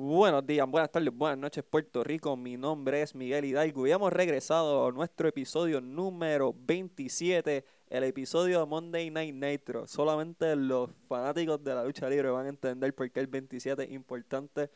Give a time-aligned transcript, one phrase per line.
[0.00, 2.36] Buenos días, buenas tardes, buenas noches Puerto Rico.
[2.36, 8.60] Mi nombre es Miguel Hidalgo y hemos regresado a nuestro episodio número 27, el episodio
[8.60, 9.88] de Monday Night Nitro.
[9.88, 13.90] Solamente los fanáticos de la lucha libre van a entender por qué el 27 es
[13.90, 14.70] importante.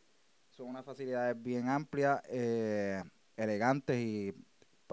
[0.58, 3.00] son unas facilidades bien amplias, eh,
[3.36, 4.33] elegantes y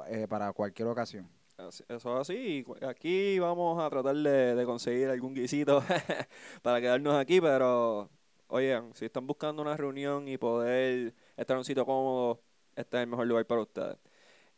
[0.09, 1.27] eh, para cualquier ocasión.
[1.57, 2.67] Eso es así.
[2.87, 5.83] Aquí vamos a tratar de, conseguir algún guisito
[6.63, 8.11] para quedarnos aquí, pero
[8.49, 12.43] oigan, si están buscando una reunión y poder estar en un sitio cómodo,
[12.77, 13.97] este es el mejor lugar para ustedes.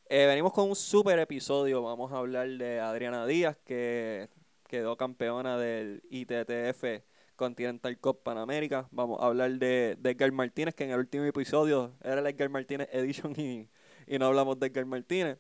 [0.08, 1.82] Eh, venimos con un super episodio.
[1.82, 4.28] Vamos a hablar de Adriana Díaz, que
[4.66, 7.04] quedó campeona del ITTF
[7.36, 8.88] Continental Cup Panamérica.
[8.90, 12.88] Vamos a hablar de, Edgar Martínez, que en el último episodio era el Edgar Martínez
[12.92, 13.68] Edition y,
[14.06, 15.38] y no hablamos de Edgar Martínez.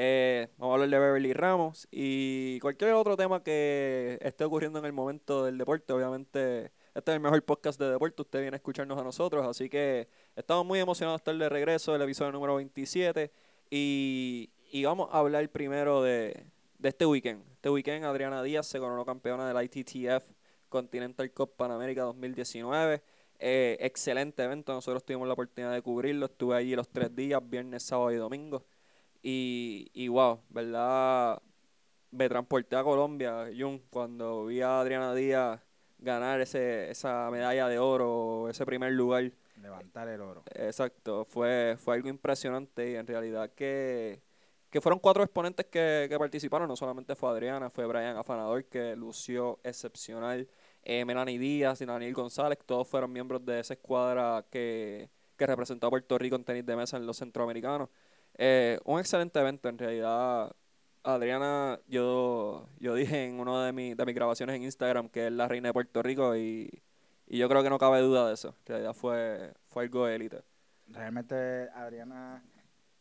[0.00, 4.84] Eh, vamos a hablar de Beverly Ramos y cualquier otro tema que esté ocurriendo en
[4.84, 5.92] el momento del deporte.
[5.92, 8.22] Obviamente, este es el mejor podcast de deporte.
[8.22, 11.92] Usted viene a escucharnos a nosotros, así que estamos muy emocionados de estar de regreso
[11.92, 13.32] del episodio número 27.
[13.70, 16.46] Y, y vamos a hablar primero de,
[16.78, 17.42] de este weekend.
[17.54, 20.37] Este weekend, Adriana Díaz se coronó campeona del ITTF
[20.68, 23.02] Continental Cup Panamérica 2019.
[23.40, 27.84] Eh, excelente evento, nosotros tuvimos la oportunidad de cubrirlo, estuve allí los tres días, viernes,
[27.84, 28.64] sábado y domingo.
[29.22, 31.40] Y, y wow, ¿verdad?
[32.10, 35.60] Me transporté a Colombia, Jun, cuando vi a Adriana Díaz
[35.98, 39.30] ganar ese, esa medalla de oro, ese primer lugar.
[39.60, 40.42] Levantar el oro.
[40.54, 44.22] Exacto, fue, fue algo impresionante y en realidad que,
[44.70, 48.96] que fueron cuatro exponentes que, que participaron, no solamente fue Adriana, fue Brian Afanador que
[48.96, 50.48] lució excepcional
[50.82, 55.86] eh, Melanie Díaz y Daniel González, todos fueron miembros de esa escuadra que, que representó
[55.86, 57.88] a Puerto Rico en tenis de mesa en los centroamericanos.
[58.36, 60.54] Eh, un excelente evento, en realidad.
[61.02, 65.32] Adriana, yo, yo dije en una de, mi, de mis grabaciones en Instagram que es
[65.32, 66.82] la reina de Puerto Rico y,
[67.26, 68.48] y yo creo que no cabe duda de eso.
[68.48, 70.42] En realidad fue, fue algo élite.
[70.88, 72.42] Realmente Adriana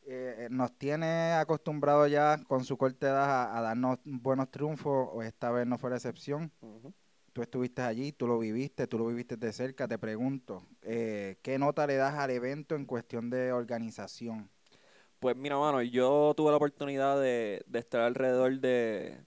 [0.06, 5.52] eh, nos tiene acostumbrados ya con su corta edad a, a, darnos buenos triunfos, esta
[5.52, 6.52] vez no fue la excepción.
[6.62, 6.94] Uh -huh
[7.38, 11.60] tú estuviste allí, tú lo viviste, tú lo viviste de cerca, te pregunto, eh, ¿qué
[11.60, 14.50] nota le das al evento en cuestión de organización?
[15.20, 19.24] Pues mira, mano, yo tuve la oportunidad de, estar alrededor de,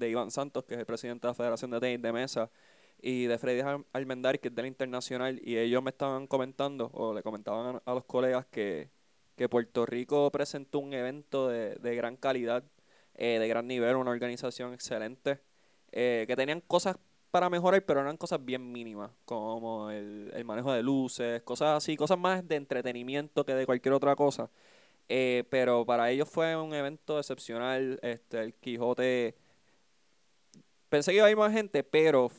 [0.00, 2.50] Iván Santos, que es el presidente de la Federación de Tenis de Mesa,
[3.00, 3.62] y de Freddy
[3.92, 8.04] Almendar, que es del Internacional, y ellos me estaban comentando, o le comentaban a, los
[8.06, 8.90] colegas, que,
[9.48, 12.64] Puerto Rico presentó un evento de, de gran calidad,
[13.14, 15.40] eh, de gran nivel, una organización excelente,
[15.92, 16.96] eh, que tenían cosas
[17.30, 21.96] para mejorar, pero eran cosas bien mínimas, como el, el, manejo de luces, cosas así,
[21.96, 24.50] cosas más de entretenimiento que de cualquier otra cosa.
[25.12, 27.98] Eh, pero para ellos fue un evento excepcional.
[28.02, 29.34] Este, el Quijote.
[30.88, 32.30] Pensé que iba a ir más gente, pero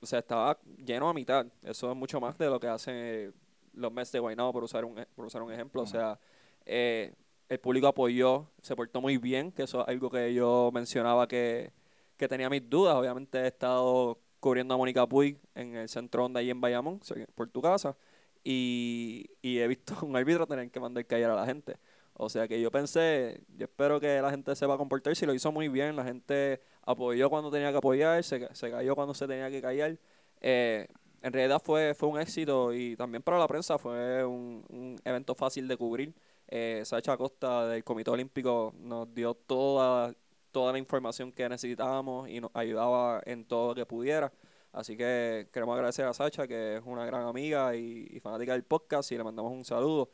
[0.00, 1.46] o sea, estaba lleno a mitad.
[1.62, 3.34] Eso es mucho más de lo que hacen
[3.74, 5.82] los Mets de Guaynabo, por usar un, por usar un ejemplo.
[5.82, 5.88] Uh -huh.
[5.88, 6.18] O sea,
[6.64, 7.12] eh,
[7.48, 11.72] el público apoyó, se portó muy bien, que eso es algo que yo mencionaba que,
[12.16, 12.94] que tenía mis dudas.
[12.96, 17.00] Obviamente he estado cubriendo a Mónica Puig en el centro de ahí en Bayamón,
[17.34, 17.96] por tu casa,
[18.44, 21.78] y, y he visto un árbitro tener que mandar callar a la gente.
[22.12, 25.24] O sea que yo pensé, yo espero que la gente se va a comportar, si
[25.24, 29.14] lo hizo muy bien, la gente apoyó cuando tenía que apoyar, se, se cayó cuando
[29.14, 29.98] se tenía que callar.
[30.42, 30.88] Eh,
[31.22, 35.34] en realidad fue, fue un éxito y también para la prensa fue un, un evento
[35.34, 36.14] fácil de cubrir.
[36.48, 40.14] Eh, Sacha Costa del Comité Olímpico nos dio toda
[40.54, 44.32] toda la información que necesitábamos y nos ayudaba en todo lo que pudiera.
[44.72, 48.62] Así que queremos agradecer a Sacha, que es una gran amiga y, y fanática del
[48.62, 50.08] podcast, y le mandamos un saludo.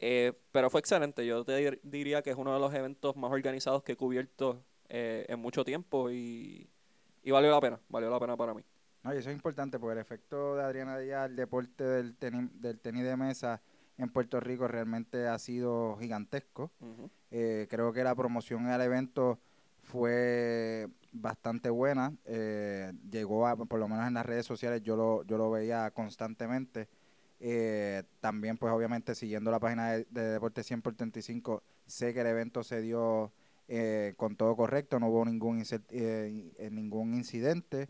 [0.00, 3.82] Eh, pero fue excelente, yo te diría que es uno de los eventos más organizados
[3.82, 6.68] que he cubierto eh, en mucho tiempo y,
[7.22, 8.62] y valió la pena, valió la pena para mí.
[9.04, 12.50] No, y eso es importante porque el efecto de Adriana Díaz al deporte del tenis,
[12.54, 13.62] del tenis de mesa
[13.98, 16.72] en Puerto Rico realmente ha sido gigantesco.
[16.80, 17.10] Ujú.
[17.30, 19.38] Eh, creo que la promoción al evento
[19.82, 22.14] fue bastante buena.
[22.24, 25.90] eh, llegó a, por lo menos en las redes sociales, yo lo, yo lo veía
[25.90, 26.88] constantemente.
[27.40, 32.20] Eh, también, pues obviamente, siguiendo la página de, de Deporte 100 por 35, sé que
[32.20, 33.32] el evento se dio
[33.68, 37.86] eh, con todo correcto, no hubo ningún, eh, eh, ningún incidente.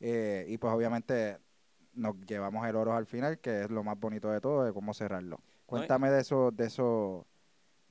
[0.00, 1.38] Eh, y pues obviamente
[1.92, 4.94] nos llevamos el oro al final, que es lo más bonito de todo, de cómo
[4.94, 5.40] cerrarlo.
[5.66, 7.26] Cuéntame de eso, de eso,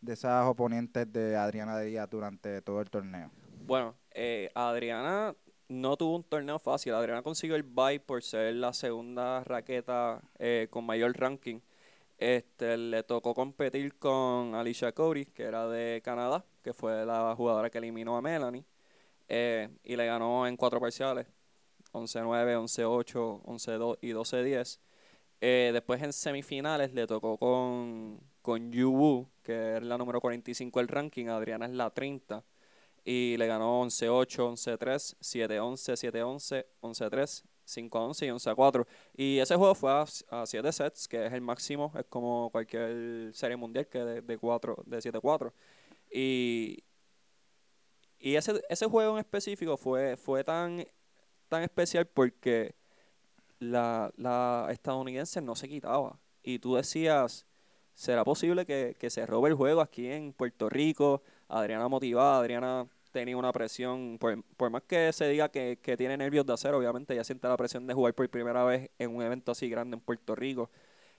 [0.01, 3.31] de esas oponentes de Adriana Díaz durante todo el torneo.
[3.65, 5.35] Bueno, eh, Adriana
[5.69, 6.93] no tuvo un torneo fácil.
[6.93, 11.59] Adriana consiguió el bye por ser la segunda raqueta eh, con mayor ranking.
[12.17, 17.69] Este, le tocó competir con Alicia Cody, que era de Canadá, que fue la jugadora
[17.69, 18.65] que eliminó a Melanie,
[19.27, 21.27] eh, y le ganó en cuatro parciales,
[21.91, 24.79] 11-9, 11-8, 11-2 y 12-10.
[25.39, 30.79] Eh, después en semifinales le tocó con, con Yu Wu, que es la número 45
[30.79, 32.43] del ranking, Adriana es la 30
[33.07, 38.87] y le ganó 11-8, 11-3, 7-11, 7-11, 11-3, 5-11 y 11-4.
[39.15, 43.55] Y ese juego fue a 7 sets, que es el máximo, es como cualquier serie
[43.55, 45.53] mundial que de, de, 4, de 7-4.
[46.11, 46.83] Y,
[48.19, 50.85] y ese, ese juego en específico fue, fue tan,
[51.47, 52.75] tan especial porque
[53.59, 56.19] la, la estadounidense no se quitaba.
[56.43, 57.45] Y tú decías,
[57.93, 61.21] ¿será posible que, que se robe el juego aquí en Puerto Rico?
[61.47, 66.17] Adriana motivada, Adriana tenía una presión, por, por más que se diga que, que, tiene
[66.17, 69.21] nervios de hacer, obviamente ella siente la presión de jugar por primera vez en un
[69.23, 70.69] evento así grande en Puerto Rico.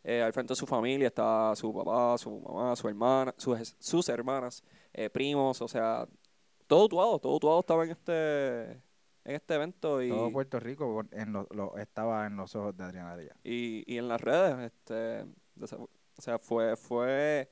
[0.05, 4.09] Eh, al frente de su familia está su papá, su mamá, su hermana, sus, sus
[4.09, 4.63] hermanas,
[4.93, 6.07] eh, primos, o sea,
[6.67, 8.81] todo tuado, todo tuado estaba en este
[9.29, 12.85] en este evento y todo Puerto Rico en lo, lo, estaba en los ojos de
[12.85, 13.37] Adriana Díaz.
[13.45, 15.27] Y, y en las redes, este,
[15.61, 17.51] o sea, fue fue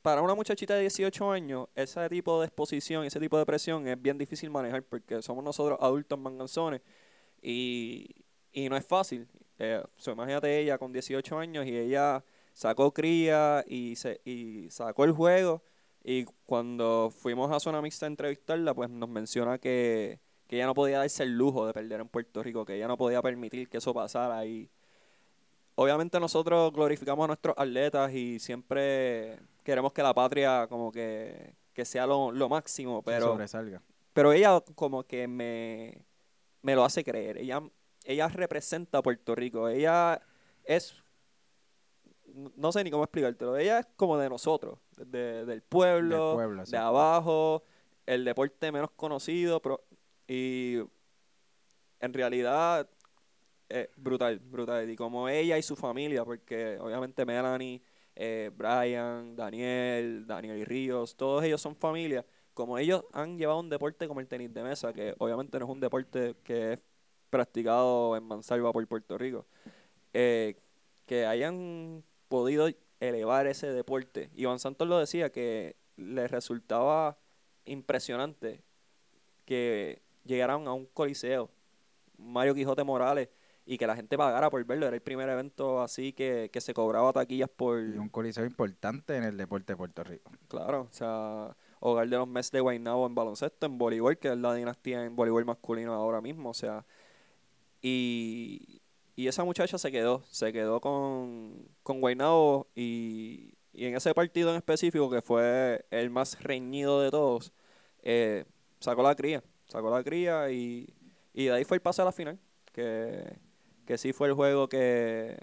[0.00, 4.00] para una muchachita de 18 años, ese tipo de exposición, ese tipo de presión es
[4.00, 6.82] bien difícil manejar porque somos nosotros adultos manganzones
[7.40, 8.08] y,
[8.52, 9.28] y no es fácil.
[9.58, 15.12] Eh, imagínate ella con 18 años y ella sacó cría y, se, y sacó el
[15.12, 15.62] juego
[16.04, 20.20] y cuando fuimos a Zona Mixta a entrevistarla, pues nos menciona que,
[20.52, 22.98] que ella no podía darse el lujo de perder en Puerto Rico, que ella no
[22.98, 24.68] podía permitir que eso pasara y
[25.76, 31.86] obviamente nosotros glorificamos a nuestros atletas y siempre queremos que la patria como que, que
[31.86, 33.80] sea lo, lo máximo, pero, sobresalga.
[34.12, 36.04] pero ella como que me,
[36.60, 37.38] me lo hace creer.
[37.38, 37.62] Ella,
[38.04, 39.70] ella representa a Puerto Rico.
[39.70, 40.20] Ella
[40.64, 41.02] es,
[42.56, 46.60] no sé ni cómo explicártelo, ella es como de nosotros, de, del pueblo, Del pueblo,
[46.60, 46.76] de sí.
[46.76, 47.62] abajo,
[48.04, 49.82] el deporte menos conocido, pero,
[50.32, 50.78] y
[52.00, 52.88] en realidad
[53.68, 54.88] eh, brutal, brutal.
[54.88, 57.82] Y como ella y su familia, porque obviamente Melanie,
[58.14, 62.24] eh, Brian, Daniel, Daniel y Ríos, todos ellos son familia.
[62.54, 65.70] Como ellos han llevado un deporte como el tenis de mesa, que obviamente no es
[65.70, 66.82] un deporte que es
[67.28, 69.46] practicado en Mansalva por Puerto Rico,
[70.14, 70.56] eh,
[71.06, 72.68] que hayan podido
[73.00, 74.30] elevar ese deporte.
[74.34, 77.18] Iván Santos lo decía, que le resultaba
[77.66, 78.62] impresionante
[79.44, 81.50] que llegaran a un coliseo,
[82.18, 83.28] Mario Quijote Morales,
[83.64, 84.86] y que la gente pagara por verlo.
[84.86, 87.78] Era el primer evento así que, que se cobraba taquillas por...
[87.80, 90.32] Y un coliseo importante en el deporte de Puerto Rico.
[90.48, 94.36] Claro, o sea, hogar de los Mets de Guaynabo en baloncesto, en voleibol, que es
[94.36, 96.84] la dinastía en voleibol masculino ahora mismo, o sea,
[97.80, 98.80] y,
[99.14, 104.50] y esa muchacha se quedó, se quedó con, con Guaynabo y, y en ese partido
[104.50, 107.52] en específico, que fue el más reñido de todos,
[108.02, 108.44] eh,
[108.80, 110.94] sacó la cría, sacó la cría y,
[111.32, 112.38] y de ahí fue el pase a la final,
[112.72, 113.38] que,
[113.86, 115.38] que sí fue el juego que,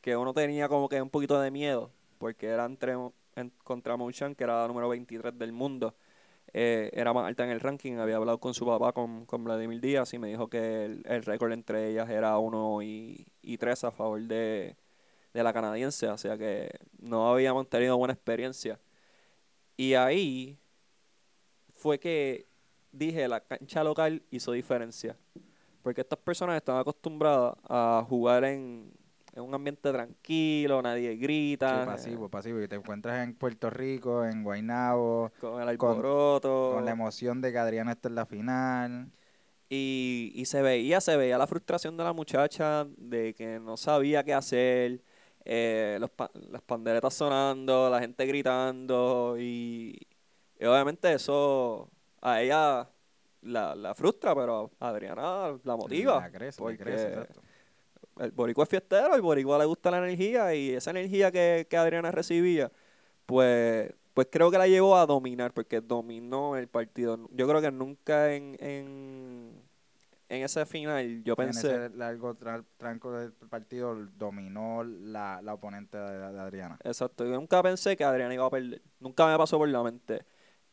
[0.00, 2.94] que uno tenía como que un poquito de miedo, porque era entre,
[3.36, 5.94] en, contra Mouchan, que era la número 23 del mundo.
[6.54, 9.80] Eh, era más alta en el ranking, había hablado con su papá, con, con Vladimir
[9.80, 13.84] Díaz, y me dijo que el, el récord entre ellas era 1 y, y 3
[13.84, 14.76] a favor de,
[15.32, 18.80] de la canadiense, o sea que no habíamos tenido buena experiencia.
[19.76, 20.58] Y ahí
[21.74, 22.46] fue que
[22.92, 25.16] dije, la cancha local hizo diferencia.
[25.82, 28.92] Porque estas personas están acostumbradas a jugar en,
[29.34, 31.80] en un ambiente tranquilo, nadie grita.
[31.80, 32.60] Sí, pasivo, pasivo.
[32.62, 36.70] Y te encuentras en Puerto Rico, en Guaynabo, Con el alboroto.
[36.74, 39.10] con la emoción de que Adriana está en la final.
[39.68, 44.22] Y, y se veía, se veía la frustración de la muchacha de que no sabía
[44.22, 45.02] qué hacer,
[45.46, 49.98] eh, los pa- las panderetas sonando, la gente gritando y,
[50.60, 51.88] y obviamente eso
[52.22, 52.88] a ella
[53.42, 56.20] la, la frustra, pero Adriana la motiva.
[56.20, 57.42] La crece, la porque crece, exacto.
[58.20, 61.76] el boricua es fiestero, el boricua le gusta la energía y esa energía que, que
[61.76, 62.70] Adriana recibía,
[63.26, 67.28] pues, pues creo que la llevó a dominar, porque dominó el partido.
[67.32, 69.62] Yo creo que nunca en, en,
[70.28, 71.68] en ese final yo En pensé...
[71.68, 76.78] ese largo tra- tranco del partido dominó la, la oponente de, de Adriana.
[76.84, 78.82] Exacto, yo nunca pensé que Adriana iba a perder.
[79.00, 80.24] Nunca me pasó por la mente.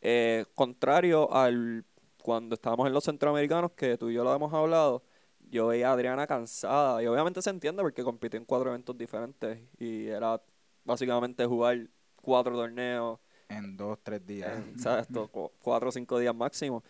[0.01, 1.85] Eh, contrario al
[2.23, 5.03] cuando estábamos en los centroamericanos, que tú y yo lo hemos hablado,
[5.49, 7.01] yo veía a Adriana cansada.
[7.03, 9.59] Y obviamente se entiende porque compitió en cuatro eventos diferentes.
[9.79, 10.41] Y era
[10.83, 11.87] básicamente jugar
[12.21, 14.51] cuatro torneos En dos, tres días.
[14.53, 16.83] en, cu- cuatro o cinco días máximo.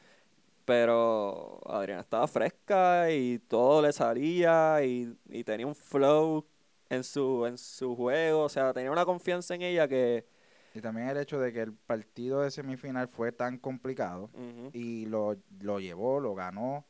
[0.65, 6.45] Pero Adriana estaba fresca y todo le salía y, y tenía un flow
[6.89, 8.43] en su, en su juego.
[8.43, 10.25] O sea, tenía una confianza en ella que...
[10.73, 14.29] Y también el hecho de que el partido de semifinal fue tan complicado
[14.71, 16.85] y lo, lo llevó, lo ganó,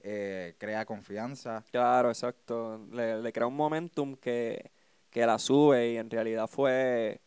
[0.00, 1.64] eh, crea confianza.
[1.70, 2.86] Claro, exacto.
[2.92, 4.70] Le, le crea un momentum que,
[5.10, 7.20] que la sube y en realidad fue,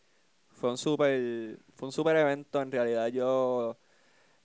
[0.50, 2.62] fue un super, fue un super evento.
[2.62, 3.78] En realidad yo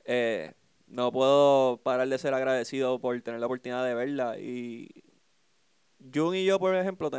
[0.04, 0.54] eh,
[0.87, 4.38] no puedo parar de ser agradecido por tener la oportunidad de verla.
[4.38, 4.88] Y
[6.12, 7.11] Jun y yo, por ejemplo,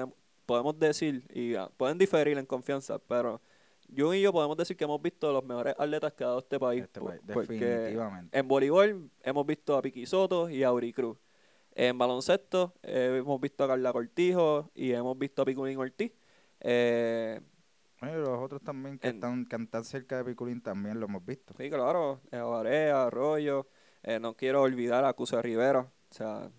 [0.45, 3.41] podemos decir, y ah, pueden diferir en confianza, pero
[3.95, 6.59] Jun y yo podemos decir que hemos visto los mejores atletas que ha dado este
[6.59, 6.83] país.
[6.83, 8.37] Este po- país, definitivamente.
[8.37, 11.17] en voleibol hemos visto a Piqui Soto y a Uri Cruz.
[11.75, 16.11] En baloncesto eh, hemos visto a Carla Cortijo y hemos visto a Piculín Ortiz.
[16.59, 17.39] Eh,
[17.99, 21.25] Bueno, los otros también que, en- están, que están cerca de Piculín también lo hemos
[21.25, 21.53] visto.
[21.57, 23.67] sí, claro, eh, Barea, Arroyo.
[24.03, 25.79] eh, no quiero olvidar a Cusa Rivera.
[25.81, 26.49] O sea,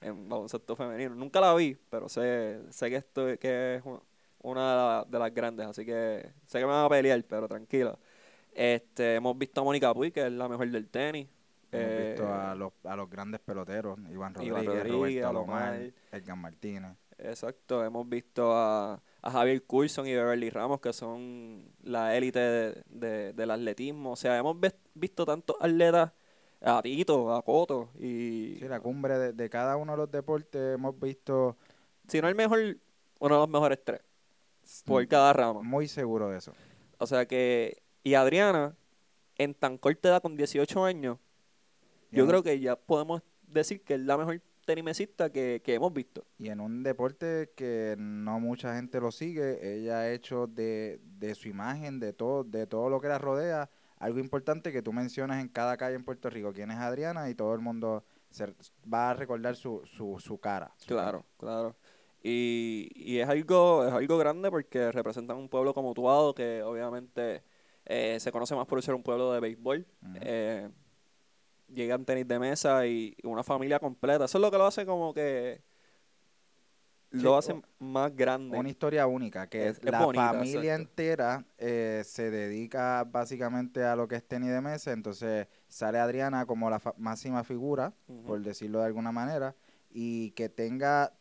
[0.00, 1.14] en baloncesto femenino.
[1.14, 3.82] Nunca la vi, pero sé, sé que esto que es
[4.42, 5.66] una- de, la- de las grandes.
[5.66, 7.98] Así que sé que me van a pelear, pero tranquilo.
[8.54, 11.28] Este, hemos visto a Mónica Puy, que es la mejor del tenis.
[11.70, 15.62] Hemos visto Eh, a los, a los grandes peloteros, Iván Rodríguez, Iván Rodríguez, Roberto Alomar.
[15.74, 16.92] Alomar, Edgar Martínez.
[17.18, 22.82] Exacto, hemos visto a, a Javier Coulson y Beverly Ramos, que son la élite de-
[22.88, 24.12] de- del atletismo.
[24.12, 24.56] O sea, hemos
[24.94, 26.12] visto tantos atletas,
[26.60, 30.74] a Tito, a Coto, y Sí, la cumbre de, de cada uno de los deportes
[30.74, 31.56] hemos visto
[32.08, 32.58] si no el mejor,
[33.20, 34.00] uno de los mejores tres,
[34.84, 35.62] por cada rama.
[35.62, 36.52] muy seguro de eso.
[36.98, 38.76] O sea que, y Adriana,
[39.36, 41.18] en tan corta edad, con 18 años,
[42.10, 46.24] yo creo que ya podemos decir que es la mejor tenimesista que, que hemos visto.
[46.38, 51.34] Y en un deporte que no mucha gente lo sigue, ella ha hecho de, de
[51.34, 55.40] su imagen, de todo, de todo lo que la rodea, algo importante que tú mencionas
[55.40, 58.54] en cada calle en Puerto Rico, quién es Adriana, y todo el mundo se,
[58.92, 60.72] va a recordar su, su, su cara.
[60.76, 61.74] su Claro, claro.
[62.22, 67.42] Y, y es algo, es algo grande porque representan un pueblo como Tuado, que obviamente
[67.86, 69.86] eh, se conoce más por ser un pueblo de béisbol.
[70.02, 70.12] Ujú.
[70.20, 70.68] Eh,
[71.72, 74.24] llegan tenis de mesa y una familia completa.
[74.24, 75.62] Eso es lo que lo hace como que
[77.10, 78.58] Sí, lo o- hace más grande.
[78.58, 80.90] Una historia única, que Es- es la bonita, familia exacto.
[80.90, 86.44] entera eh, se dedica básicamente a lo que es tenis de mesa, entonces sale Adriana
[86.44, 87.94] como la fa- máxima figura,
[88.26, 89.54] por decirlo de alguna manera,
[89.90, 91.14] y que tenga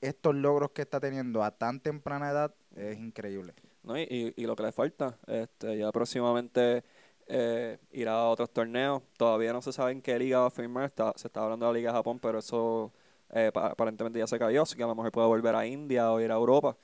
[0.00, 3.54] estos logros que está teniendo a tan temprana edad es increíble.
[3.82, 3.98] ¿no?
[3.98, 6.84] Y, y, lo que le falta, este, ya próximamente
[7.26, 9.02] eh, irá a otros torneos.
[9.16, 10.84] Todavía no se sabe en qué liga va a firmar.
[10.84, 12.92] Está, se está hablando de la Liga de Japón, pero eso
[13.30, 16.10] eh, pa- aparentemente ya se cayó, así que a lo mejor puede volver a India
[16.12, 16.76] o ir a Europa.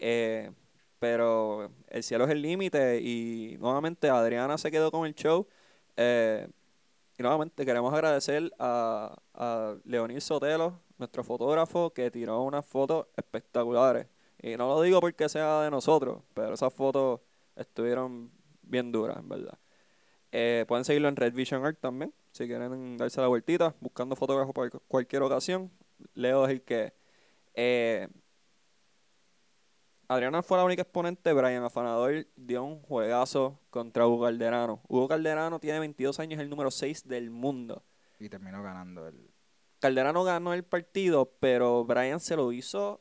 [0.00, 0.50] Eh,
[0.98, 5.46] pero el cielo es el límite y nuevamente Adriana se quedó con el show.
[7.18, 14.06] Y nuevamente queremos agradecer a, a Leonil Sotelo, nuestro fotógrafo, que tiró unas fotos espectaculares.
[14.40, 17.20] Y no lo digo porque sea de nosotros, pero esas fotos
[17.56, 18.30] estuvieron
[18.62, 19.58] bien duras, en verdad.
[20.32, 24.54] Eh, pueden seguirlo en Red Vision Art también, si quieren darse la vueltita, buscando fotógrafos
[24.54, 25.70] para cualquier ocasión.
[26.14, 26.92] Leo es el que...
[27.54, 28.08] eh,
[30.08, 34.82] Adriana fue la única exponente, Brian Afanador dio un juegazo contra Hugo Calderano.
[34.88, 37.82] Hugo Calderano tiene 22 años, es el número 6 del mundo.
[38.18, 39.31] Y terminó ganando el...
[39.82, 43.00] Calderano ganó el partido, pero Brian se lo hizo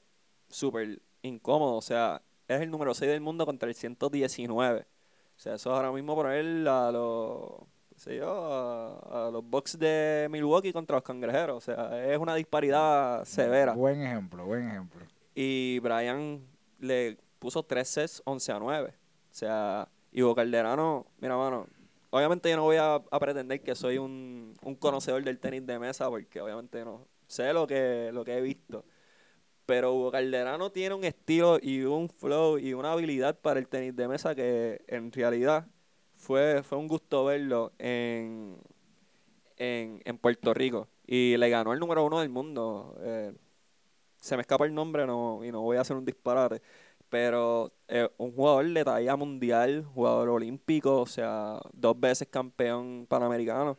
[0.50, 1.76] súper incómodo.
[1.76, 4.82] O sea, es el número 6 del mundo contra el 119.
[4.82, 4.86] O
[5.40, 7.52] sea, eso es ahora mismo poner a los,
[7.88, 11.58] qué sé yo, a, a los Bucks de Milwaukee contra los cangrejeros.
[11.58, 13.74] O sea, es una disparidad severa.
[13.74, 15.06] Buen ejemplo, buen ejemplo.
[15.36, 16.42] Y Brian
[16.80, 18.90] le puso 3 sets 11 a 9.
[18.90, 21.68] O sea, Ivo Calderano, mira, mano,
[22.12, 26.40] obviamente yo no voy a, pretender que soy un, conocedor del tenis de mesa, porque
[26.40, 28.86] obviamente no sé lo que, he visto.
[29.66, 33.96] Pero Hugo Calderano tiene un estilo y un flow y una habilidad para el tenis
[33.96, 35.68] de mesa que en realidad
[36.16, 38.60] fue, un gusto verlo en,
[40.22, 42.96] Puerto Rico y le ganó el número uno del mundo.
[43.02, 43.34] Eh,
[44.18, 46.62] se me escapa el nombre no, y no voy a hacer un disparate,
[47.12, 53.78] pero eh, un jugador de talla mundial, jugador olímpico, o sea, dos veces campeón panamericano.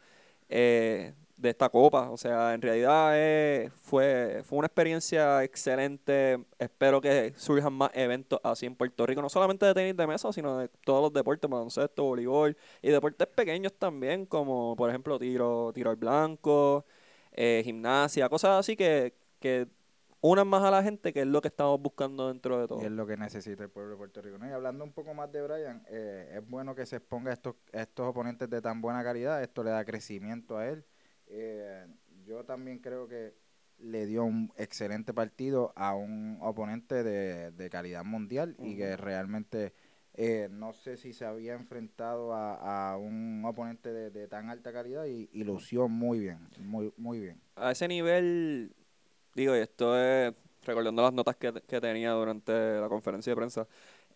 [0.49, 2.11] Eh, de esta copa.
[2.11, 6.39] O sea, en realidad eh, fue, fue una experiencia excelente.
[6.59, 10.33] Espero que surjan más eventos así en Puerto Rico, no solamente de tenis de mesa,
[10.33, 15.73] sino de todos los deportes, baloncesto, voleibol y deportes pequeños también, como por ejemplo tiro,
[15.75, 16.87] tiro al blanco,
[17.33, 19.67] eh, gimnasia, cosas así que, que
[20.23, 22.81] unan más a la gente, que es lo que estamos buscando dentro de todo.
[22.81, 24.38] Y es lo que necesita el pueblo de Puerto Rico.
[24.41, 27.57] Y hablando un poco más de Brian, eh, es bueno que se exponga a estos,
[27.73, 30.87] estos oponentes de tan buena calidad, esto le da crecimiento a él
[31.35, 31.87] eh,
[32.26, 33.35] yo también creo que
[33.79, 39.73] le dio un excelente partido a un oponente de, calidad mundial y que realmente
[40.14, 45.43] eh, no sé si se había enfrentado a, un oponente de, tan alta calidad y,
[45.43, 47.41] lució muy bien, muy, muy bien.
[47.57, 48.76] A ese nivel,
[49.35, 50.35] digo, y esto es
[50.65, 53.67] recordando las notas que, que tenía durante la conferencia de prensa,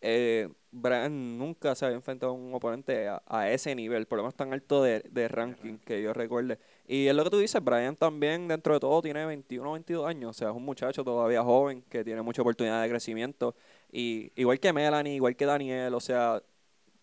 [0.01, 4.35] eh, Brian nunca se había enfrentado a un oponente a, ese nivel, por lo menos
[4.35, 6.59] tan alto de, ranking que yo recuerde.
[6.87, 10.07] Y es lo que tú dices, Brian también dentro de todo tiene 21 o 22
[10.07, 13.55] años, o sea, es un muchacho todavía joven que tiene mucha oportunidad de crecimiento.
[13.91, 16.43] Y igual que Melanie, igual que Daniel, o sea,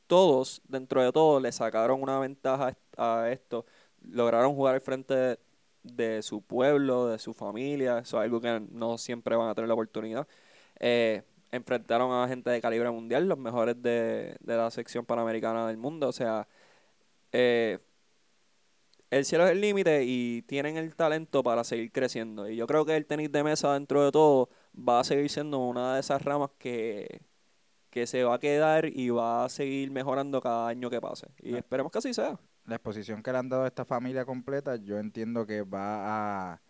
[0.08, 3.66] todos dentro de todo le sacaron una ventaja a esto,
[4.02, 5.40] lograron jugar al frente de,
[6.22, 9.74] su pueblo, de su familia, eso es algo que no siempre van a tener la
[9.74, 10.28] oportunidad.
[10.80, 16.10] Eh, enfrentaron a gente de calibre mundial, los mejores de, la sección panamericana del mundo.
[16.10, 16.48] O sea,
[17.32, 17.80] eh,
[19.12, 22.50] el cielo es el límite y tienen el talento para seguir creciendo.
[22.50, 25.60] Y yo creo que el tenis de mesa, dentro de todo, va a seguir siendo
[25.60, 27.22] una de esas ramas que,
[27.92, 31.28] que se va a quedar y va a seguir mejorando cada año que pase.
[31.44, 32.40] Y esperemos que así sea.
[32.66, 36.62] La exposición que le han dado a esta familia completa, yo entiendo que va a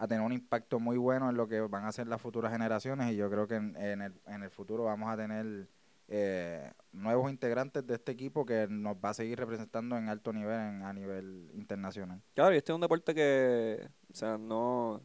[0.00, 3.12] a tener un impacto muy bueno en lo que van a ser las futuras generaciones
[3.12, 5.68] y yo creo que en, el, en el futuro vamos a tener
[6.08, 10.82] eh, nuevos integrantes de este equipo que nos va a seguir representando en alto nivel
[10.82, 12.22] a nivel internacional.
[12.32, 15.02] Claro, y este es un deporte que, o sea, no,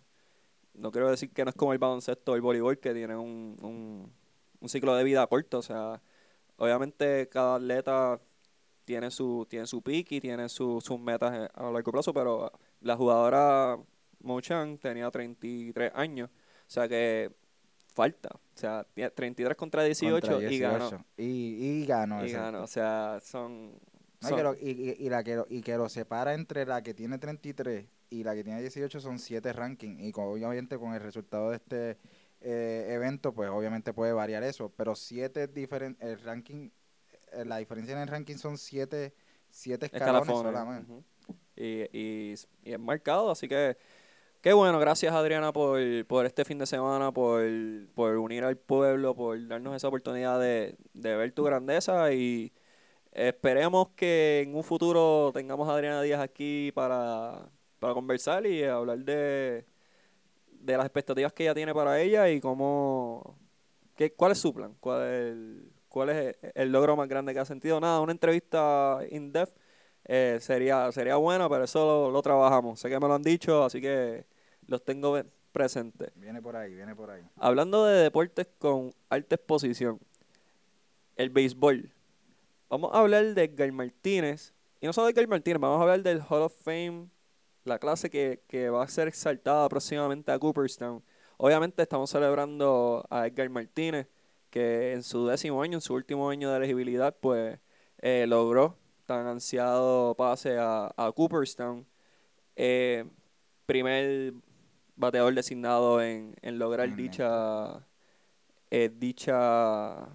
[0.74, 3.58] no quiero decir que no es como el baloncesto o el voleibol que tiene un,
[3.62, 4.14] un,
[4.62, 6.02] un ciclo de vida corto, o sea,
[6.56, 8.22] obviamente cada atleta
[8.86, 13.78] tiene su tiene su pick y tiene sus metas a largo plazo, pero la jugadora
[14.22, 16.30] Mochan tenía 33 años.
[16.30, 17.32] O sea que
[17.96, 18.30] falta.
[18.34, 21.06] O sea, 33 contra 18, y ganó.
[21.18, 22.26] Y, y ganó.
[22.26, 22.64] Y ganó.
[22.64, 23.80] O sea, son...
[24.62, 28.44] y, la que, y que lo separa entre la que tiene 33 y la que
[28.44, 30.02] tiene 18 son 7 rankings.
[30.02, 31.98] Y obviamente con el resultado de este
[32.42, 34.72] eh, evento, pues obviamente puede variar eso.
[34.76, 36.08] Pero 7 diferentes...
[36.08, 36.70] El ranking...
[37.44, 39.14] La diferencia en el ranking son 7
[39.50, 40.92] siete, escalones, solamente.
[41.56, 43.78] y, y, y es marcado, así que
[44.46, 49.76] Qué bueno, gracias Adriana por, este fin de semana, por, unir al pueblo, por darnos
[49.76, 52.54] esa oportunidad de, ver tu grandeza y
[53.12, 59.66] esperemos que en un futuro tengamos a Adriana Díaz aquí para, conversar y hablar de,
[60.52, 63.40] de las expectativas que ella tiene para ella y cómo,
[63.96, 67.40] qué, cuál es su plan, cuál es, el, cuál es el logro más grande que
[67.40, 67.80] ha sentido.
[67.80, 69.58] Nada, una entrevista in-depth
[70.04, 72.82] eh, sería, sería buena, pero eso lo trabajamos.
[72.82, 74.26] Sé que me lo han dicho, así que
[74.68, 75.18] los tengo
[75.54, 76.12] presentes.
[76.16, 77.24] Viene por ahí, viene por ahí.
[77.38, 79.98] Hablando de deportes con alta exposición,
[81.16, 81.90] el béisbol.
[82.70, 84.54] Vamos a hablar de Edgar Martínez.
[84.82, 87.08] Y no solo de Edgar Martínez, vamos a hablar del Hall of Fame,
[87.64, 91.02] la clase que, va a ser exaltada próximamente a Cooperstown.
[91.38, 94.08] Obviamente estamos celebrando a Edgar Martínez,
[94.56, 97.60] que en su décimo año, en su último año de elegibilidad, pues
[97.98, 101.86] eh, logró tan ansiado pase a, a Cooperstown.
[102.56, 103.04] Eh,
[103.66, 104.34] primer
[104.96, 107.86] bateador designado en, en lograr dicha
[108.72, 110.08] eh, dicha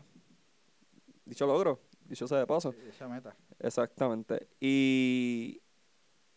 [1.26, 2.74] dicho logro, dicho sea de paso.
[2.88, 3.36] Esa meta.
[3.58, 4.48] Exactamente.
[4.58, 5.60] Y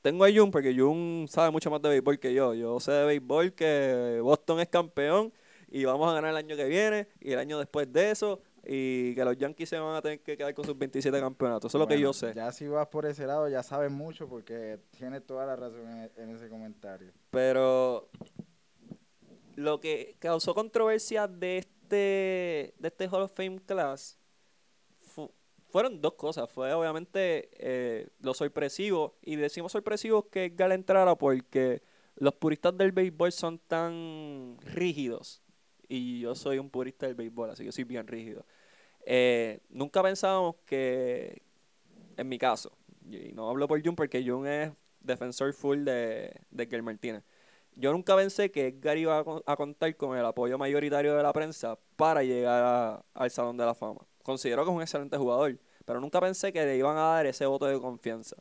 [0.02, 2.54] tengo a Jun porque Jun sabe mucho más de béisbol que yo.
[2.54, 5.32] Yo sé de béisbol que Boston es campeón
[5.74, 9.16] y vamos a ganar el año que viene y el año después de eso y
[9.16, 11.72] que los Yankees se van a tener que quedar con sus 27 campeonatos.
[11.72, 12.32] Eso es lo que yo sé.
[12.36, 16.30] Ya si vas por ese lado, ya sabes mucho porque tienes toda la razón en,
[16.30, 17.12] ese comentario.
[17.32, 18.08] Pero
[19.56, 24.20] lo que causó controversia de este, de este Hall of Fame Class
[25.72, 26.52] fueron dos cosas.
[26.52, 31.82] Fue obviamente eh, lo sorpresivo, y decimos sorpresivo que Gal entrara porque
[32.16, 35.44] los puristas del béisbol son tan rígidos
[35.88, 38.46] y yo soy un purista del béisbol, así que soy bien rígido.
[39.06, 41.42] Eh, nunca pensábamos que,
[42.18, 42.72] en mi caso,
[43.10, 47.24] y no hablo por Jun porque Jun es defensor full de, de Edgar Martínez.
[47.76, 51.34] Yo nunca pensé que Edgar iba a, a contar con el apoyo mayoritario de la
[51.34, 54.02] prensa para llegar a- al Salón de la Fama.
[54.24, 57.46] Considero que es un excelente jugador, pero nunca pensé que le iban a dar ese
[57.46, 58.38] voto de confianza.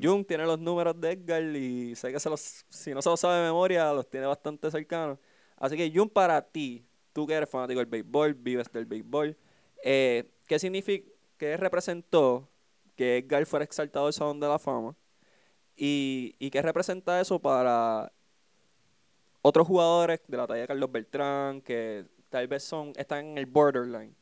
[0.00, 3.20] Jung tiene los números de Edgar y sé que se los, si no se los
[3.20, 5.18] sabe de memoria, los tiene bastante cercanos.
[5.62, 9.36] Así que Jung, para ti, tú que eres fanático del béisbol, vives del béisbol,
[9.84, 12.48] eh, ¿qué significa, qué representó
[12.96, 14.96] que Edgar fuera exaltado al Salón de la Fama?
[15.76, 18.10] ¿Y, y qué representa eso para
[19.40, 23.46] otros jugadores de la talla de Carlos Beltrán que tal vez son están en el
[23.46, 24.16] borderline?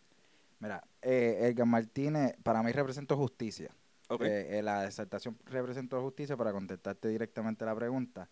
[0.59, 3.75] Mira, eh, Edgar Martínez para mí representó justicia.
[4.11, 8.29] Eh, eh, la exaltación representó justicia para contestarte directamente la pregunta.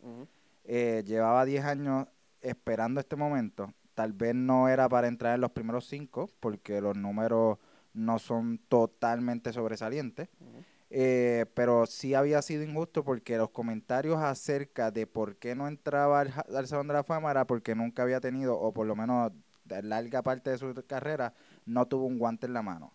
[0.66, 2.06] Llevaba 10 años
[2.40, 3.72] esperando este momento.
[3.94, 7.58] Tal vez no era para entrar en los primeros cinco, porque los números
[7.94, 10.28] no son totalmente sobresalientes.
[10.90, 16.20] Eh, pero sí había sido injusto porque los comentarios acerca de por qué no entraba
[16.20, 19.32] al, al Salón de la Fama era porque nunca había tenido, o por lo menos
[19.68, 21.34] de larga parte de su carrera,
[21.66, 22.92] no tuvo un guante en la mano.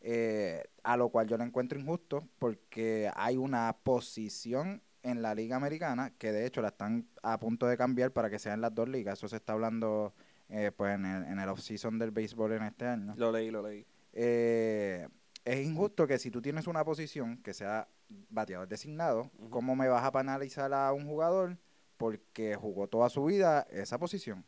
[0.00, 5.56] Eh, a lo cual yo lo encuentro injusto porque hay una posición en la liga
[5.56, 8.88] americana que de hecho la están a punto de cambiar para que sean las dos
[8.88, 9.18] ligas.
[9.18, 10.14] Eso se está hablando
[10.48, 13.14] eh, pues en el, en el off-season del béisbol en este año.
[13.16, 13.86] Lo leí, lo leí.
[14.12, 15.08] Eh,
[15.44, 17.88] es injusto que si tú tienes una posición que sea
[18.28, 19.30] bateador designado.
[19.50, 21.58] ¿cómo me vas a penalizar a un jugador
[21.96, 24.44] porque jugó toda su vida esa posición?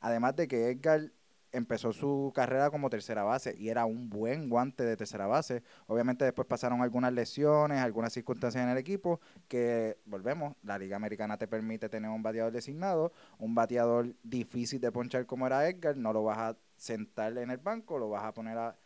[0.00, 1.10] Además de que Edgar
[1.56, 5.62] empezó su carrera como tercera base y era un buen guante de tercera base.
[5.86, 11.38] Obviamente después pasaron algunas lesiones, algunas circunstancias en el equipo que, volvemos, la Liga Americana
[11.38, 16.12] te permite tener un bateador designado, un bateador difícil de ponchar como era Edgar, no
[16.12, 18.76] lo vas a sentar en el banco, lo vas a poner a,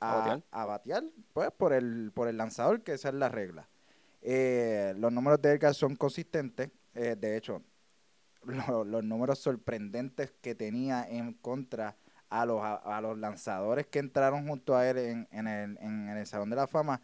[0.00, 0.42] ¿A a, batear?
[0.50, 3.68] a batear, pues por el, por el lanzador, que esa es la regla.
[4.22, 7.62] Eh, los números de Edgar son consistentes, eh, de hecho,
[8.44, 11.96] lo- los números sorprendentes que tenía en contra
[12.40, 16.08] a los, a, a los lanzadores que entraron junto a él en, en el, en,
[16.08, 17.00] el Salón de la Fama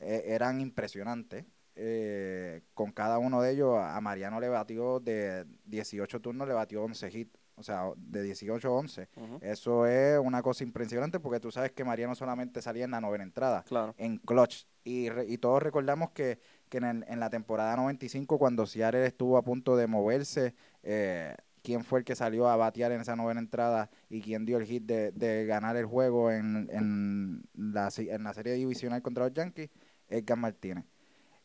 [0.00, 1.44] eh, eran impresionantes.
[1.74, 6.82] Eh, con cada uno de ellos, a Mariano le batió de 18 turnos, le batió
[6.84, 7.38] 11 hits.
[7.54, 9.08] O sea, de 18 a 11.
[9.14, 9.38] Ujú.
[9.42, 13.24] Eso es una cosa impresionante porque tú sabes que Mariano solamente salía en la novena
[13.24, 13.94] entrada Claro.
[13.98, 14.64] en clutch.
[14.84, 16.38] Y, re- y todos recordamos que,
[16.70, 21.36] que en, el- en la temporada 95, cuando Seattle estuvo a punto de moverse, eh,
[21.62, 24.64] quién fue el que salió a batear en esa novena entrada y quién dio el
[24.64, 29.70] hit de, ganar el juego en, en, la, en la serie divisional contra los Yankees,
[30.08, 30.84] Edgar Martínez.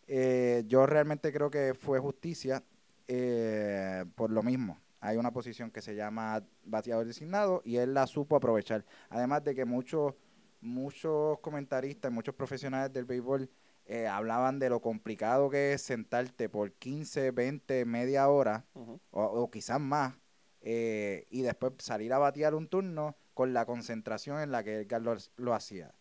[0.08, 2.64] Eh, yo realmente creo que fue justicia
[3.08, 4.80] eh, por lo mismo.
[5.00, 8.84] Hay una posición que se llama bateador designado y él la supo aprovechar.
[9.10, 10.16] Además de que muchos
[10.62, 13.50] muchos comentaristas, muchos profesionales del béisbol
[13.88, 19.50] eh, hablaban de lo complicado que es sentarte por 15, 20, media hora o, o
[19.50, 20.16] quizás más
[20.62, 25.02] eh, y después salir a batear un turno con la concentración en la que Edgar
[25.02, 25.94] lo, lo hacía.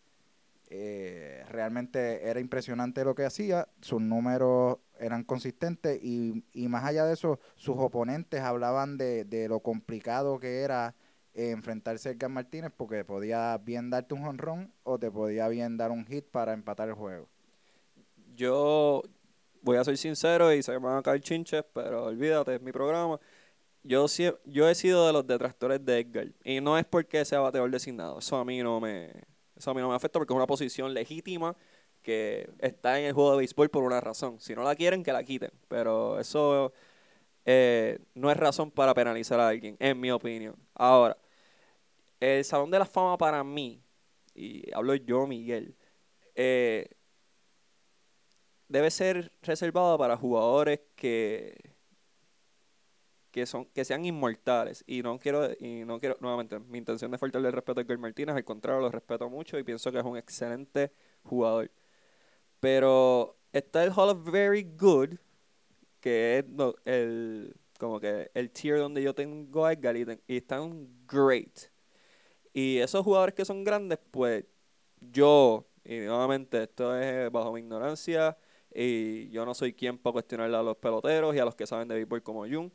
[0.69, 7.05] Eh, realmente era impresionante lo que hacía, sus números eran consistentes y, y más allá
[7.05, 10.93] de eso, sus oponentes hablaban de, de lo complicado que era
[11.33, 15.91] enfrentarse a Edgar Martínez porque podía bien darte un jonrón o te podía bien dar
[15.91, 17.29] un hit para empatar el juego.
[18.37, 19.03] Yo
[19.61, 22.71] voy a ser sincero y se me van a caer chinches, pero olvídate, es mi
[22.71, 23.19] programa.
[23.83, 24.05] Yo,
[24.45, 26.27] yo he sido de los detractores de Edgar.
[26.43, 28.19] Y no es porque sea bateador designado.
[28.19, 29.11] Eso a mí no me,
[29.55, 31.55] eso a mí no me afecta porque es una posición legítima
[32.03, 34.39] que está en el juego de béisbol por una razón.
[34.39, 35.51] Si no la quieren, que la quiten.
[35.67, 36.73] Pero eso
[37.45, 40.55] eh, no es razón para penalizar a alguien, en mi opinión.
[40.75, 41.17] Ahora,
[42.19, 43.81] el Salón de la Fama para mí,
[44.35, 45.75] y hablo yo, Miguel,
[46.35, 46.89] eh,
[48.67, 51.77] debe ser reservado para jugadores que
[53.31, 54.83] que son que sean inmortales.
[54.87, 57.97] Y no quiero y no quiero nuevamente mi intención de faltarle el respeto a Edgar
[57.99, 60.91] Martínez al contrario lo respeto mucho y pienso que es un excelente
[61.23, 61.71] jugador.
[62.59, 65.17] Pero está el Hall of Very Good
[65.99, 66.45] que es
[66.85, 71.69] el como que el tier donde yo tengo a Edgar y, y están great.
[72.53, 74.45] Y esos jugadores que son grandes pues
[74.99, 78.37] yo y nuevamente esto es bajo mi ignorancia
[78.79, 81.87] y yo no soy quien para cuestionarle a los peloteros y a los que saben
[81.87, 82.71] de béisbol como Jun.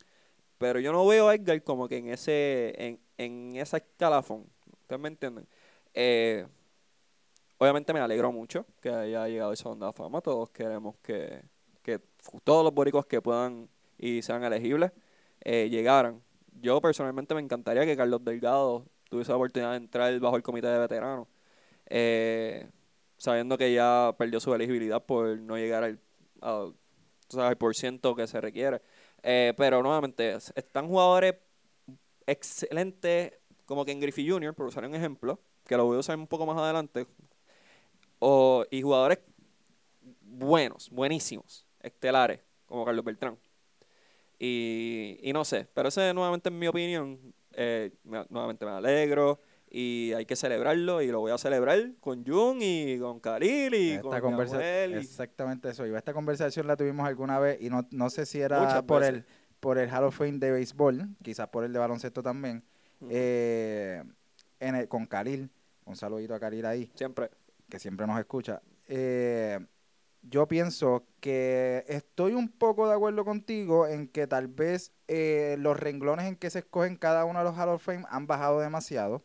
[0.59, 4.45] Pero yo no veo a Edgar como que en ese, en, en esa escalafón.
[4.81, 5.47] ¿Ustedes me entienden?
[5.95, 6.45] Eh,
[7.59, 10.21] obviamente me alegro mucho que haya llegado al Salón de Fama.
[10.21, 11.41] Todos queremos que,
[11.83, 12.01] que
[12.43, 14.91] todos los boricos que puedan y sean elegibles
[15.45, 16.21] eh, llegaran.
[16.61, 20.67] Yo personalmente me encantaría que Carlos Delgado tuviese la oportunidad de entrar bajo el comité
[20.67, 21.29] de veteranos.
[21.87, 22.69] Eh,
[23.23, 26.01] sabiendo que ya perdió su elegibilidad por no llegar al,
[26.41, 26.75] al-
[27.29, 28.83] sabes, el por ciento que se requiere.
[29.23, 31.37] Eh, pero nuevamente, es- están jugadores
[32.27, 33.35] excelentes,
[33.67, 36.27] como que en Griffey Jr., por usar un ejemplo, que lo voy a usar un
[36.27, 37.07] poco más adelante,
[38.19, 39.19] o, y jugadores
[40.23, 43.39] buenos, buenísimos, estelares, como Carlos Beltrán.
[44.39, 49.41] Y, y no sé, pero ese nuevamente en mi opinión, eh, me- nuevamente me alegro
[49.75, 53.91] y hay que celebrarlo y lo voy a celebrar con Jun y con Khalil y
[53.93, 55.87] Esta con conversa- Yamuel y- Exactamente eso.
[55.87, 55.97] Iba.
[55.97, 59.15] Esta conversación la tuvimos alguna vez y no, no sé si era por veces.
[59.15, 59.25] el,
[59.61, 62.63] por el Hall of Fame de béisbol, quizás por el de baloncesto también,
[63.09, 64.03] eh,
[64.61, 65.51] en el- con Khalil.
[65.87, 67.31] Un saludito a Khalil ahí, siempre.
[67.69, 68.61] que siempre nos escucha.
[68.89, 69.59] Eh,
[70.23, 75.79] yo pienso que estoy un poco de acuerdo contigo en que tal vez eh, los
[75.81, 79.25] renglones en que se escogen cada uno de los Hall of Fame han bajado demasiado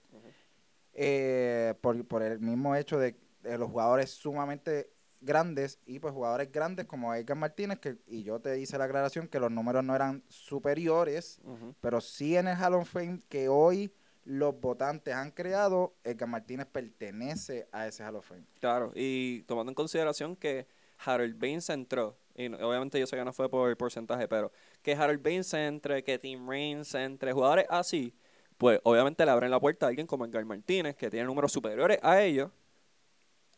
[1.00, 6.52] eh, por, por el mismo hecho de, de los jugadores sumamente grandes y pues jugadores
[6.52, 9.96] grandes como Edgar Martínez que y yo te hice la aclaración que los números no
[9.96, 11.40] eran superiores
[11.82, 13.92] pero sí en el Hall of Fame que hoy
[14.26, 18.44] los votantes han creado Edgar Martínez pertenece a ese Hall of Fame.
[18.60, 20.68] Claro, y tomando en consideración que
[21.06, 24.94] Harold Baines entró, y no- obviamente yo sé que no fue por porcentaje, pero que
[24.94, 28.14] Harold Baines entre, que Tim Raines entre, jugadores así,
[28.58, 32.00] pues obviamente le abren la puerta a alguien como Edgar Martínez, que tiene números superiores
[32.02, 32.50] a ellos,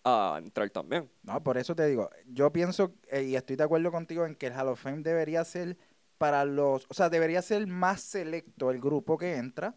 [0.04, 1.10] a entrar también.
[1.24, 4.48] No, por eso te digo, yo pienso eh, y estoy de acuerdo contigo en que
[4.48, 5.78] el Hall of Fame debería ser
[6.18, 9.76] para los, o sea, debería ser más selecto el grupo que entra,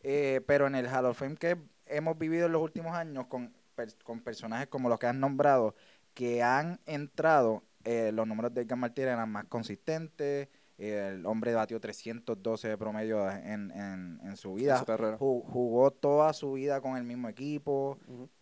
[0.00, 3.52] eh, pero en el Hall of Fame que hemos vivido en los últimos años con,
[3.74, 5.74] per- con personajes como los que han nombrado,
[6.14, 11.78] que han entrado, eh, los números de Edgar Martínez eran más consistentes, el hombre batió
[11.80, 14.84] 312 de promedio en, en, en su En vida, su
[15.18, 17.98] jugó toda su vida con el mismo equipo,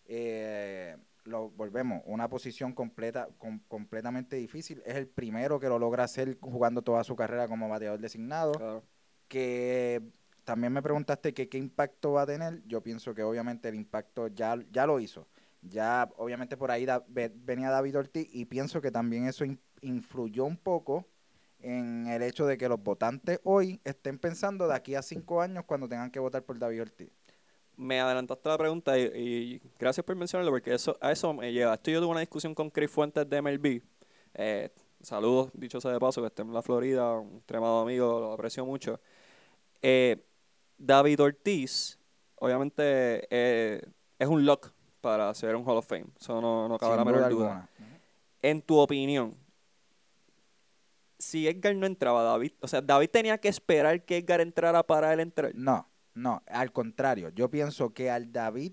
[0.07, 4.83] eh, lo volvemos, una posición completa, com- completamente difícil.
[4.85, 8.53] Es el primero que lo logra hacer jugando toda su carrera como bateador designado.
[8.53, 8.83] Claro.
[9.29, 10.03] Que
[10.45, 12.63] también me preguntaste que qué impacto va a tener.
[12.67, 15.29] Yo pienso que obviamente el impacto ya, ya lo hizo.
[15.63, 20.45] Ya obviamente por ahí da- venía David Ortiz y pienso que también eso in- influyó
[20.45, 21.07] un poco
[21.63, 25.65] en el hecho de que los votantes hoy estén pensando de aquí a cinco años
[25.65, 27.11] cuando tengan que votar por David Ortiz.
[27.77, 31.75] Me adelantaste la pregunta y, y gracias por mencionarlo porque eso, a eso me lleva.
[31.75, 33.83] Esto yo tuve una discusión con Chris Fuentes de MLB.
[34.35, 34.71] Eh,
[35.03, 38.65] saludos, dicho sea de paso, que esté en la Florida, un extremado amigo, lo aprecio
[38.65, 39.01] mucho.
[39.81, 40.25] Eh,
[40.79, 41.99] David Ortiz,
[42.37, 43.83] obviamente, eh,
[44.19, 46.07] es un lock para ser un Hall of Fame.
[46.21, 47.69] Eso no, no cabe la Sin menor duda.
[48.41, 49.37] En tu opinión,
[51.23, 55.13] si Edgar no entraba, David, o sea, David tenía que esperar que Edgar entrara para
[55.13, 55.53] él entrar.
[55.55, 57.29] No, no, al contrario.
[57.31, 58.73] Yo pienso que al David,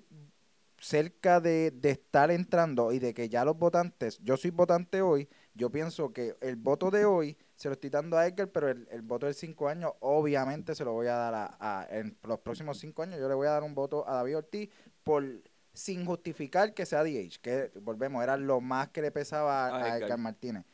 [0.77, 5.27] cerca de, de estar entrando y de que ya los votantes, yo soy votante hoy,
[5.53, 8.87] yo pienso que el voto de hoy se lo estoy dando a Edgar, pero el,
[8.89, 12.39] el voto de cinco años, obviamente se lo voy a dar a, a- en los
[12.39, 14.69] próximos cinco años, yo le voy a dar un voto a David Ortiz
[15.03, 15.25] por
[15.73, 19.75] sin justificar que sea DH, que volvemos, era lo más que le pesaba a, A
[19.83, 20.03] a Edgar.
[20.03, 20.65] Edgar Martínez.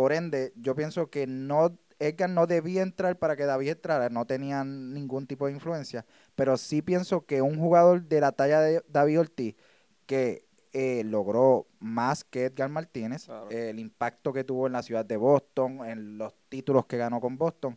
[0.00, 4.24] Por ende, yo pienso que no Edgar no debía entrar para que David entrara, no
[4.24, 8.82] tenía ningún tipo de influencia, pero sí pienso que un jugador de la talla de
[8.88, 9.56] David Ortiz,
[10.06, 13.50] que eh, logró más que Edgar Martínez, Claro.
[13.50, 17.20] eh, el impacto que tuvo en la ciudad de Boston, en los títulos que ganó
[17.20, 17.76] con Boston,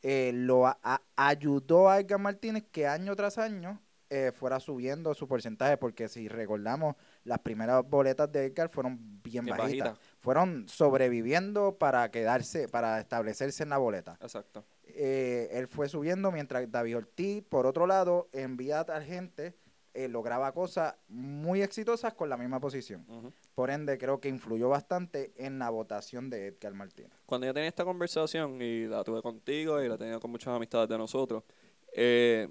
[0.00, 3.78] eh, lo a- a- ayudó a Edgar Martínez que año tras año
[4.10, 9.44] eh, fuera subiendo su porcentaje, porque si recordamos, las primeras boletas de Edgar fueron bien,
[9.44, 9.88] Bien bajitas.
[9.88, 10.07] bajita.
[10.18, 14.18] Fueron sobreviviendo para quedarse, para establecerse en la boleta.
[14.20, 14.64] Exacto.
[14.84, 19.54] Eh, él fue subiendo mientras David Ortiz, por otro lado, envía a gente,
[19.94, 23.06] eh, lograba cosas muy exitosas con la misma posición.
[23.54, 27.12] Por ende, creo que influyó bastante en la votación de Edgar Martínez.
[27.26, 30.88] Cuando yo tenía esta conversación y la tuve contigo y la tenía con muchas amistades
[30.88, 31.44] de nosotros,
[31.92, 32.48] eh,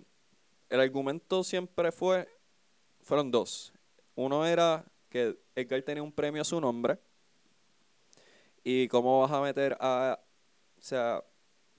[0.69, 2.27] el argumento siempre fue,
[3.01, 3.73] fueron dos.
[4.15, 6.99] Uno era que Edgar tenía un premio a su nombre
[8.69, 10.19] y cómo vas a meter a,
[10.77, 11.23] o sea,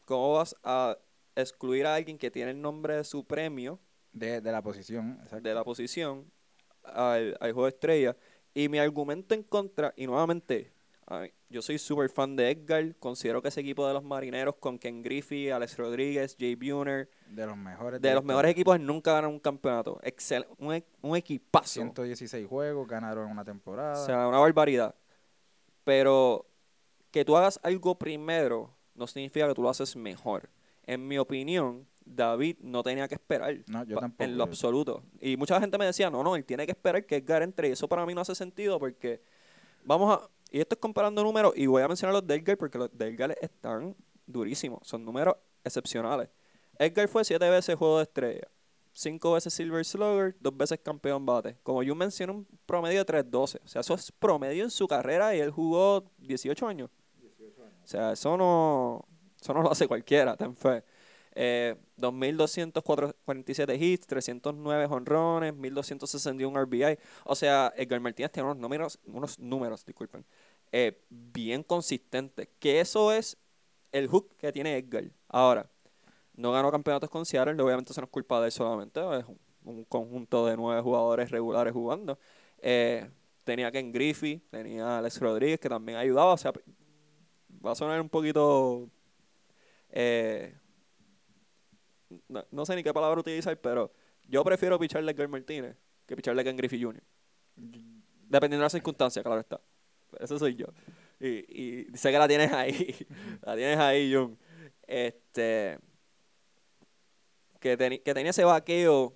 [0.06, 0.96] cómo vas a
[1.36, 3.78] excluir a alguien que tiene el nombre de su premio
[4.10, 5.46] De, de la posición, exacto.
[5.46, 6.32] de la posición
[6.84, 8.16] al, al juego de estrella.
[8.54, 10.72] Y mi argumento en contra, y nuevamente,
[11.50, 15.02] yo soy súper fan de Edgar, considero que ese equipo de los marineros con Ken
[15.02, 18.00] Griffey, Alex Rodríguez, Jay Buhner, de los mejores.
[18.00, 20.00] de la los mejores equipos nunca ganaron un campeonato.
[20.02, 21.82] Excel, un, un equipazo.
[21.82, 24.02] 116 juegos, ganaron una temporada.
[24.02, 24.94] O sea, una barbaridad.
[25.84, 26.47] Pero
[27.18, 30.48] que tú hagas algo primero no significa que tú lo haces mejor.
[30.84, 33.54] En mi opinión, David no tenía que esperar.
[33.66, 34.24] No, yo pa- tampoco.
[34.24, 35.02] En lo absoluto.
[35.20, 37.68] Y mucha gente me decía, no, no, él tiene que esperar que Edgar entre.
[37.68, 39.20] Y eso para mí no hace sentido porque,
[39.84, 42.78] vamos a, Y esto es comparando números, y voy a mencionar los de Edgar porque
[42.78, 43.94] los de Edgar están
[44.26, 44.80] durísimos.
[44.88, 46.28] Son números excepcionales.
[46.78, 48.48] Edgar fue siete veces juego de estrella,
[48.92, 51.56] cinco veces Silver Slugger, dos veces campeón bate.
[51.62, 53.60] Como yo mencioné, un promedio de 3-12.
[53.62, 56.88] O sea, eso es promedio en su carrera y él jugó 18 años.
[57.88, 58.12] 18 años.
[58.12, 59.08] O sea, eso no,
[59.40, 60.84] eso no lo hace cualquiera, ten fe.
[61.34, 66.98] Eh, 2.247 hits, 309 honrones, 1.261 RBI.
[67.24, 70.24] O sea, Edgar Martínez tiene unos números, unos números disculpen,
[70.72, 72.48] eh, bien consistentes.
[72.58, 73.38] Que eso es
[73.92, 75.04] el hook que tiene Edgar.
[75.28, 75.70] Ahora,
[76.34, 79.24] no ganó campeonatos con Seattle, obviamente eso no es culpa de él solamente, es
[79.64, 82.18] un, conjunto de nueve jugadores regulares jugando.
[82.58, 83.08] Eh,
[83.44, 86.32] tenía Ken Griffey, tenía Alex Rodríguez, que también ayudaba.
[86.32, 86.52] O sea,
[87.64, 88.88] va a sonar un poquito...
[89.90, 90.54] Eh,
[92.50, 93.92] no, sé ni qué palabra utilizar, pero
[94.26, 97.02] yo prefiero picharle a Edgar Martínez que picharle a Ken Griffey Jr.
[97.56, 99.60] Dependiendo de las circunstancias, claro está.
[100.18, 100.66] Eso soy yo.
[101.20, 102.94] Y, y sé que la tienes ahí.
[103.42, 104.36] la tienes ahí, Jung.
[104.86, 105.78] Este.
[107.60, 109.14] Que, que tenía ese vaqueo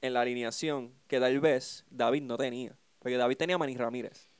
[0.00, 2.76] en la alineación que tal vez David no tenía.
[2.98, 4.30] Porque David tenía a Manny Ramírez.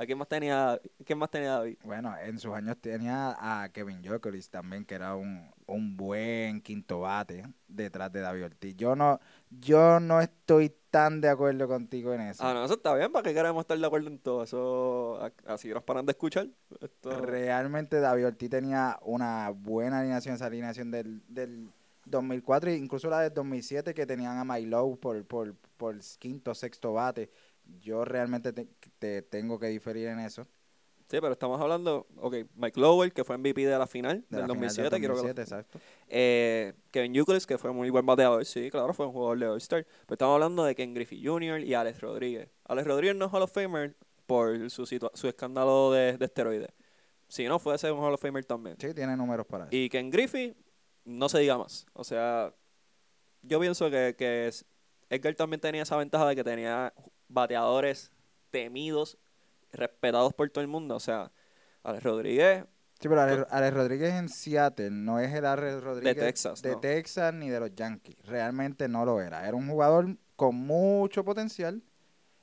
[0.00, 1.76] ¿A quién más tenía, quién más tenía David?
[1.84, 5.52] Bueno, en sus años tenía a Kevin Jokeris también, que era un,
[5.94, 8.74] buen quinto bate detrás de David Ortiz.
[8.76, 12.42] Yo no, yo no estoy tan de acuerdo contigo en eso.
[12.42, 14.42] Ah, no, eso está bien, ¿para qué queremos estar de acuerdo en todo?
[14.42, 16.48] Eso, así nos paran de escuchar.
[17.02, 21.20] Realmente David Ortiz tenía una buena alineación, esa alineación del,
[22.06, 26.94] 2004 e incluso la del 2007 que tenían a Milo por, por, por quinto, sexto
[26.94, 27.30] bate
[27.78, 30.46] yo realmente te, tengo que diferir en eso.
[31.08, 34.96] Sí, pero estamos hablando, ok, Mike Lowell, que fue MVP de la final del 2007,
[35.00, 35.80] quiero que exacto.
[36.06, 39.84] Eh, Kevin Euclid, que fue muy buen bateador, sí, claro, fue un jugador de All-Star.
[39.84, 41.60] Pero estamos hablando de Ken Griffey Jr.
[41.60, 42.48] y Alex Rodríguez.
[42.64, 46.70] Alex Rodríguez no es Hall of Famer por su, su escándalo de, de esteroides.
[47.26, 48.76] Si no, fue ser un Hall of Famer también.
[48.80, 49.74] Sí, tiene números para eso.
[49.74, 50.56] Y Ken Griffey,
[51.04, 51.86] no se diga más.
[51.92, 52.54] O sea,
[53.42, 54.50] yo pienso que, que
[55.08, 56.92] Edgar también tenía esa ventaja de que tenía
[57.30, 58.12] bateadores
[58.50, 59.18] temidos,
[59.72, 60.96] respetados por todo el mundo.
[60.96, 61.32] O sea,
[61.82, 62.64] Alex Rodríguez.
[63.00, 67.32] Sí, pero Alex, Rodríguez en Seattle no es el Alex Rodríguez de Texas, de Texas
[67.32, 68.16] ni de los Yankees.
[68.26, 69.48] Realmente no lo era.
[69.48, 71.82] Era un jugador con mucho potencial.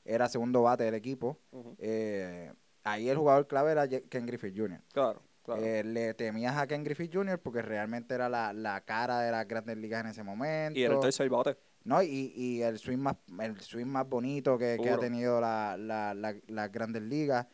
[0.04, 1.40] Era segundo bate del equipo.
[1.78, 2.52] Eh,
[2.84, 4.82] ahí el jugador clave era Ken Griffith Jr.
[4.94, 5.22] Claro.
[5.44, 5.62] Claro.
[5.64, 7.40] Eh, le temías a Ken Griffith Jr.
[7.40, 10.78] porque realmente era la, cara de las grandes ligas en ese momento.
[10.78, 11.56] Y era el tercer bate.
[11.88, 12.04] ¿No?
[12.04, 16.68] Y, y el swing más, el swing más bonito que, ha tenido las la, la,
[16.68, 17.48] grandes ligas.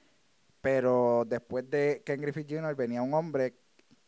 [0.60, 2.76] Pero después de Ken Griffith Jr.
[2.76, 3.56] venía un hombre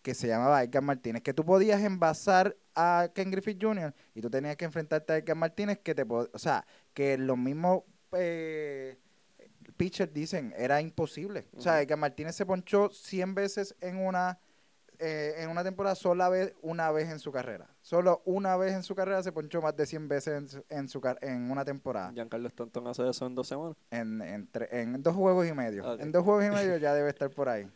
[0.01, 3.93] que se llamaba Edgar Martínez, que tú podías envasar a Ken Griffith Jr.
[4.15, 7.83] y tú tenías que enfrentarte a Edgar Martínez, que te o sea, que los mismos
[8.13, 8.97] eh,
[9.77, 11.45] pitchers dicen, era imposible.
[11.55, 14.39] O sea, Edgar Martínez se ponchó 100 veces en una
[14.99, 17.67] eh, en una temporada sola vez, una vez en su carrera.
[17.81, 21.51] Solo una vez en su carrera se ponchó más de 100 veces en, su, en
[21.51, 22.12] una temporada.
[22.13, 23.75] Giancarlo Stanton hace eso en dos semanas.
[23.91, 25.99] En, en, en dos juegos y medio.
[25.99, 27.67] En dos juegos y medio ya debe estar por ahí.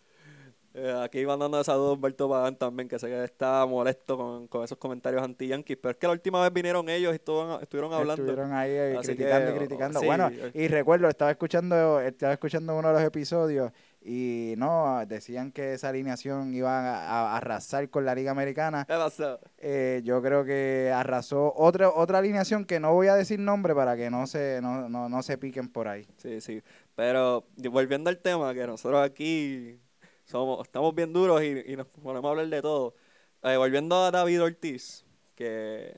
[0.76, 4.64] Eh, aquí iban dando saludos Humberto Pagán también, que sé que está molesto con, con
[4.64, 8.22] esos comentarios anti-yankees, pero es que la última vez vinieron ellos y estuvieron, estuvieron hablando.
[8.22, 10.02] Estuvieron ahí eh, criticando y criticando.
[10.04, 15.74] bueno, y recuerdo, estaba escuchando, estaba escuchando uno de los episodios y no, decían que
[15.74, 18.86] esa alineación iba a, arrasar con la Liga Americana.
[18.88, 19.40] ¿Qué pasó?
[19.58, 23.98] Eh, yo creo que arrasó otra otra alineación que no voy a decir nombre para
[23.98, 26.08] que no se, no, no, no se piquen por ahí.
[26.18, 26.62] Sí, sí.
[26.96, 29.80] Pero volviendo al tema, que nosotros aquí
[30.26, 32.96] somos, estamos bien duros y, nos ponemos a hablar de todo.
[33.44, 35.98] Eh, volviendo a David Ortiz, que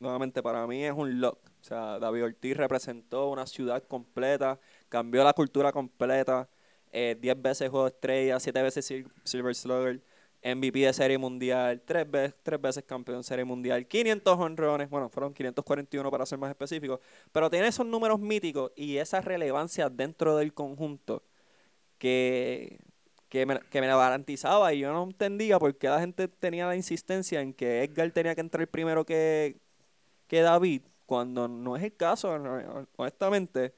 [0.00, 1.38] nuevamente para mí es un lock.
[1.60, 6.48] O sea, David Ortiz representó una ciudad completa, cambió la cultura completa.
[6.94, 8.86] 10 eh, veces juego estrella, 7 veces
[9.24, 10.00] Silver Slugger,
[10.44, 12.08] MVP de Serie Mundial, 3
[12.60, 17.00] veces, campeón de Serie Mundial, 500 honrones, bueno, fueron 541 para ser más específico,
[17.32, 21.24] pero tiene esos números míticos y esa relevancia dentro del conjunto
[21.98, 22.78] que,
[23.28, 27.40] que, me, me garantizaba y yo no entendía por qué la gente tenía la insistencia
[27.40, 29.58] en que Edgar tenía que entrar primero que,
[30.28, 32.30] que David, cuando no es el caso,
[32.96, 33.74] honestamente,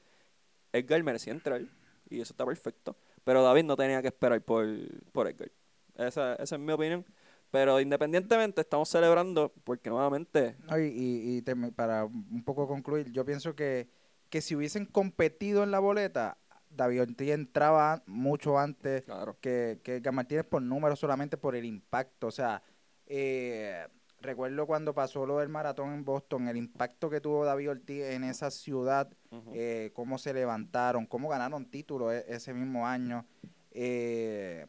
[0.73, 1.61] Edgar merecía entrar
[2.09, 2.95] y eso está perfecto.
[3.27, 4.65] Pero David no tenía que esperar por,
[5.11, 5.51] por Edgar.
[5.95, 7.05] Esa, esa es mi opinión.
[7.51, 10.55] Pero independientemente estamos celebrando porque nuevamente...
[10.79, 13.89] y, y, para un poco concluir, yo pienso que,
[14.29, 16.37] que si hubiesen competido en la boleta,
[16.69, 19.03] David Ortiz entraba mucho antes
[19.41, 22.27] que, que, Martínez por número solamente por el impacto.
[22.27, 22.63] O sea,
[23.07, 23.87] eh,
[24.19, 28.23] recuerdo cuando pasó lo del maratón en Boston, el impacto que tuvo David Ortiz en
[28.23, 29.09] esa ciudad,
[29.53, 33.25] eh, cómo se levantaron, cómo ganaron títulos e- ese mismo año.
[33.71, 34.65] Eh,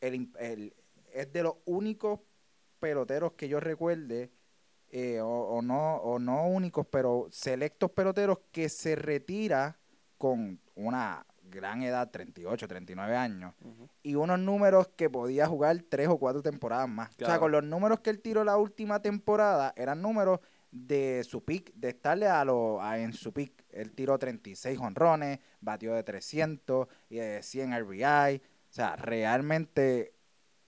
[0.00, 0.74] el-
[1.12, 2.20] es de los únicos
[2.80, 4.30] peloteros que yo recuerde,
[4.90, 9.78] eh, o, o no, o no únicos, pero selectos peloteros que se retira
[10.16, 13.88] con una gran edad, 38, 39 años, Ujú.
[14.02, 17.10] y unos números que podía jugar tres o cuatro temporadas más.
[17.20, 20.40] O sea, con los números que él tiró la última temporada, eran números
[20.70, 23.64] de su pick, de estarle a lo, a- en su pick.
[23.70, 28.36] Él tiró 36 honrones, batió de 300 y de 100 RBI.
[28.36, 30.12] O sea, realmente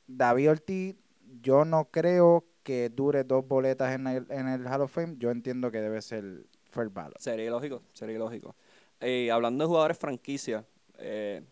[0.06, 0.96] David Ortiz,
[1.42, 5.16] yo no creo que dure dos boletas en el, en el Hall of Fame.
[5.18, 7.18] Yo entiendo que debe ser first ballot.
[7.18, 8.54] Sería ilógico, sería ilógico.
[9.00, 10.64] Eh, hablando de jugadores franquicia,
[10.98, 11.42] eh,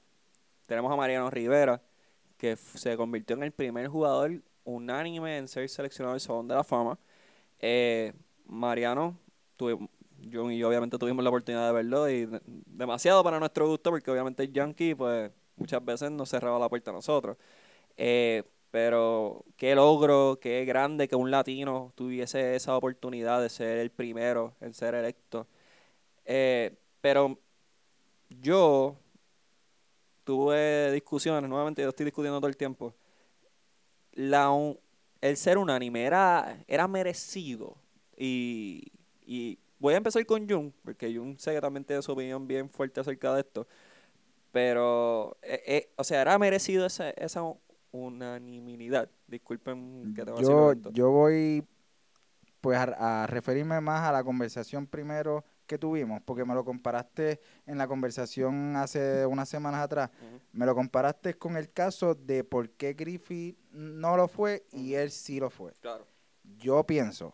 [0.67, 1.83] tenemos a Mariano Rivera,
[2.39, 6.65] que se convirtió en el primer jugador unánime en ser seleccionado al Salón de la
[6.65, 6.99] Fama.
[7.61, 8.13] Eh,
[8.47, 9.19] Mariano,
[9.57, 9.79] tuve-
[10.21, 13.91] yo y yo obviamente tuvimos la oportunidad de verlo y de- demasiado para nuestro gusto,
[13.91, 17.37] porque obviamente el Yankee, pues muchas veces nos cerraba la puerta a nosotros.
[18.71, 24.55] Pero qué logro, qué grande que un latino tuviese esa oportunidad de ser el primero
[24.61, 25.47] en ser electo.
[27.01, 27.39] Pero
[28.29, 28.97] yo
[30.25, 32.95] tuve discusiones, nuevamente yo estoy discutiendo todo el tiempo.
[34.13, 34.51] La,
[35.21, 37.77] el ser unánime era, era merecido.
[38.17, 38.93] Y,
[39.25, 42.69] y voy a empezar con Jun, porque Jun sé que también tiene su opinión bien
[42.69, 43.67] fuerte acerca de esto.
[44.53, 47.43] Pero, eh, eh, o sea, era merecido esa, esa
[47.93, 49.09] unanimidad.
[49.27, 51.65] Disculpen que te voy a decir Yo, yo voy
[52.61, 57.39] pues a, a referirme más a la conversación primero que tuvimos, porque me lo comparaste
[57.67, 60.11] en la conversación hace unas semanas atrás,
[60.51, 65.13] me lo comparaste con el caso de por qué Griffith no lo fue y él
[65.13, 65.75] sí lo fue.
[65.81, 66.07] Claro.
[66.57, 67.33] Yo pienso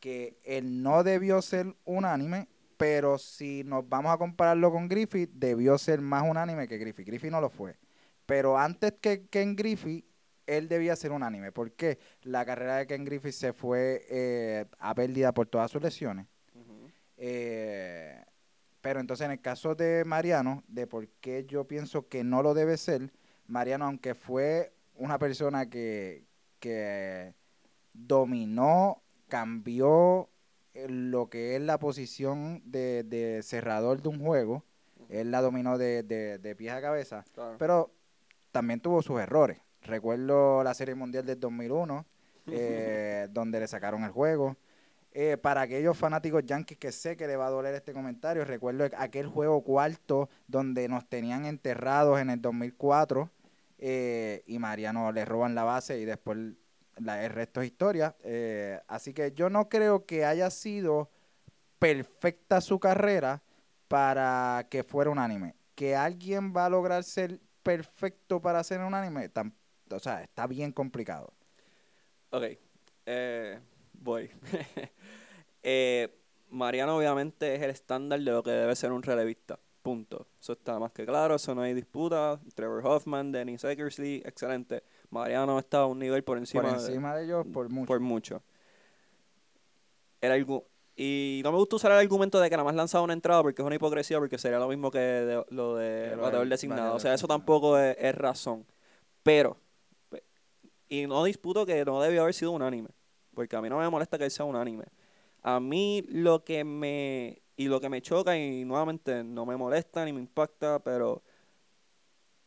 [0.00, 5.76] que él no debió ser unánime, pero si nos vamos a compararlo con Griffith, debió
[5.78, 7.06] ser más unánime que Griffith.
[7.06, 7.76] Griffith no lo fue.
[8.24, 10.04] Pero antes que Ken Griffith,
[10.46, 11.52] él debía ser unánime.
[11.52, 11.98] ¿Por qué?
[12.22, 16.26] La carrera de Ken Griffith se fue eh, a pérdida por todas sus lesiones.
[17.16, 18.20] Eh,
[18.80, 22.52] pero entonces en el caso de Mariano, de por qué yo pienso que no lo
[22.54, 23.12] debe ser,
[23.46, 26.24] Mariano, aunque fue una persona que,
[26.58, 27.34] que
[27.92, 30.28] dominó, cambió
[30.74, 34.64] eh, lo que es la posición de, de cerrador de un juego,
[35.08, 37.56] él la dominó de, de, de pies a cabeza, Claro.
[37.58, 37.92] pero
[38.50, 39.58] también tuvo sus errores.
[39.82, 42.06] Recuerdo la Serie Mundial del 2001,
[42.46, 44.56] eh, donde le sacaron el juego.
[45.14, 48.88] Eh, para aquellos fanáticos yankees que sé que le va a doler este comentario, recuerdo
[48.96, 53.28] aquel juego cuarto donde nos tenían enterrados en el 2004
[53.78, 56.38] eh, y Mariano le roban la base y después
[56.96, 58.14] la, el resto es historia.
[58.22, 61.10] Eh, así que yo no creo que haya sido
[61.78, 63.42] perfecta su carrera
[63.88, 65.56] para que fuera unánime.
[65.74, 69.52] Que alguien va a lograr ser perfecto para ser unánime, tam-
[69.92, 71.32] o sea, está bien complicado.
[72.30, 72.44] Ok,
[73.06, 73.58] eh,
[73.94, 74.30] voy.
[75.64, 76.08] Eh,
[76.50, 79.60] Mariano obviamente es el estándar de lo que debe ser un relevista.
[79.80, 80.26] Punto.
[80.40, 82.40] Eso está más que claro, eso no hay disputa.
[82.56, 84.82] Trevor Hoffman, Dennis Eckersley, excelente.
[85.10, 87.86] Mariano está a un nivel por encima, Por de- encima de ellos, por mucho.
[87.86, 88.42] por mucho.
[90.20, 90.64] El argu-
[90.96, 93.62] y no me gusta usar el argumento de que nada más lanzado una entrada porque
[93.62, 96.94] es una hipocresía, porque sería lo mismo que de- lo de bateador designado.
[96.94, 98.66] O sea, eso tampoco es, es razón.
[99.22, 99.60] Pero, pe-
[100.92, 102.90] y no disputo que no debió haber sido unánime,
[103.32, 104.84] porque a mí no me molesta que él sea unánime.
[105.40, 110.04] A mí lo que me, y lo que me choca, y nuevamente no me molesta
[110.04, 111.22] ni me impacta, pero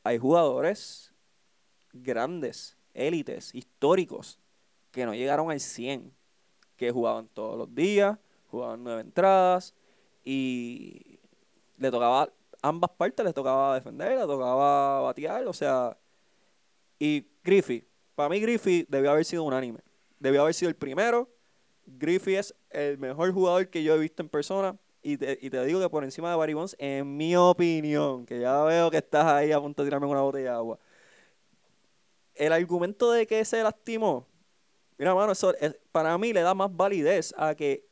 [0.03, 1.11] hay jugadores
[1.91, 4.39] grandes, élites, históricos,
[4.91, 6.13] que no llegaron al 100,
[6.75, 8.19] que jugaban todos los días,
[8.51, 9.73] jugaban nueve entradas
[10.23, 11.19] y
[11.77, 12.31] le tocaba,
[12.61, 15.97] ambas partes les tocaba defender, le tocaba batear, o sea,
[16.99, 19.79] y Griffey, para mí Griffey debió haber sido unánime,
[20.19, 21.29] debió haber sido el primero,
[21.85, 24.77] Griffey es el mejor jugador que yo he visto en persona.
[25.03, 28.39] Y te, y te digo que por encima de Barry Bonds, en mi opinión, que
[28.39, 30.79] ya veo que estás ahí a punto de tirarme una botella de agua.
[32.33, 34.27] El argumento de que se lastimó,
[34.97, 37.85] mira, mano, eso es- para mí le da más validez a que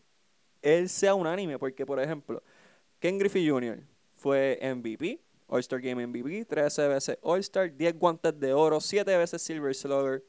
[0.61, 1.59] él sea unánime.
[1.59, 2.41] Porque, por ejemplo,
[2.99, 3.79] Ken Griffey Jr.
[4.15, 5.19] fue MVP,
[5.53, 10.23] All-Star Game MVP, 13 veces All-Star, 10 guantes de oro, 7 veces Silver Slugger,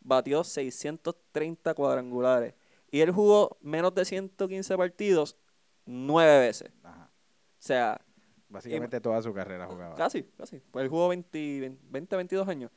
[0.00, 2.54] batió 630 cuadrangulares.
[2.90, 5.36] Y él jugó menos de 115 partidos
[5.86, 6.70] 9 veces.
[6.82, 7.10] Ajá.
[7.10, 8.00] O sea,
[8.50, 9.94] Básicamente toda su carrera jugaba.
[9.94, 10.60] casi, casi.
[10.70, 12.70] Pues él jugó 20, 20 22 años.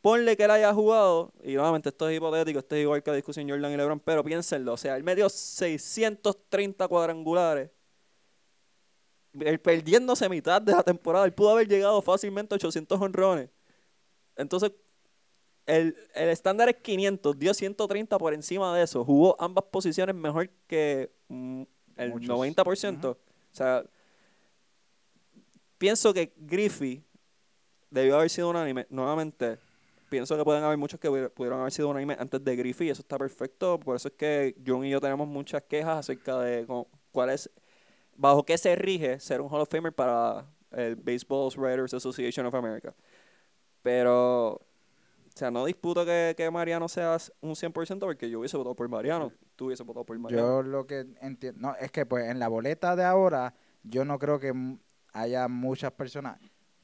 [0.00, 3.16] ponle que él haya jugado, y nuevamente esto es hipotético, esto es igual que la
[3.16, 7.70] discusión Jordan y LeBron, pero piénsenlo, o sea, él metió 630 cuadrangulares,
[9.40, 13.50] él perdiéndose mitad de la temporada, él pudo haber llegado fácilmente a 800 honrones.
[14.36, 14.72] Entonces,
[15.66, 20.48] el, el estándar es 500, dio 130 por encima de eso, jugó ambas posiciones mejor
[20.66, 21.62] que mm,
[21.96, 22.28] el Muchos.
[22.38, 23.04] 90%.
[23.04, 23.16] O
[23.52, 23.84] sea,
[25.78, 27.04] pienso que Griffey
[27.90, 28.86] debió haber sido unánime.
[28.90, 29.58] Nuevamente,
[30.08, 32.88] pienso que pueden haber muchos que pudieron haber sido unánime antes de Griffey.
[32.90, 33.78] Eso está perfecto.
[33.80, 37.50] Por eso es que John y yo tenemos muchas quejas acerca de cómo- cuál es,
[38.18, 42.54] bajo qué se rige ser un Hall of Famer para el Baseball Writers Association of
[42.54, 42.94] America.
[43.80, 44.60] Pero, o
[45.34, 49.32] sea, no disputo que, que Mariano sea un 100% porque yo hubiese votado por Mariano.
[49.56, 50.46] Tú hubiese votado por Mariano.
[50.46, 53.54] Yo lo que entiendo, no, es que pues en la boleta de ahora
[53.84, 54.52] yo no creo que
[55.12, 56.38] haya muchas personas.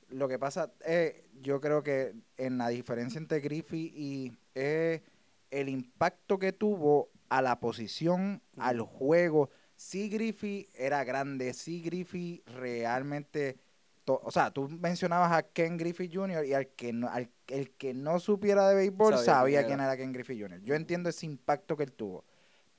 [0.09, 5.03] Lo que pasa es, yo creo que en la diferencia entre Griffey y es
[5.51, 9.51] el impacto que tuvo a la posición, al juego.
[9.85, 13.59] Sí Griffey era grande, sí Griffey realmente,
[14.07, 16.47] o sea, tú mencionabas a Ken Griffey Jr.
[16.47, 19.93] y al que no, al, el que no supiera de béisbol Sabía sabía, quién era.
[19.93, 20.63] era Ken Griffey Jr.
[20.63, 22.25] Yo entiendo ese impacto que él tuvo.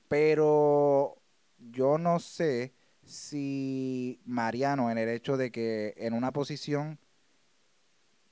[0.08, 1.16] Pero
[1.58, 2.72] yo no sé
[3.04, 6.98] si Mariano, en el hecho de que en una posición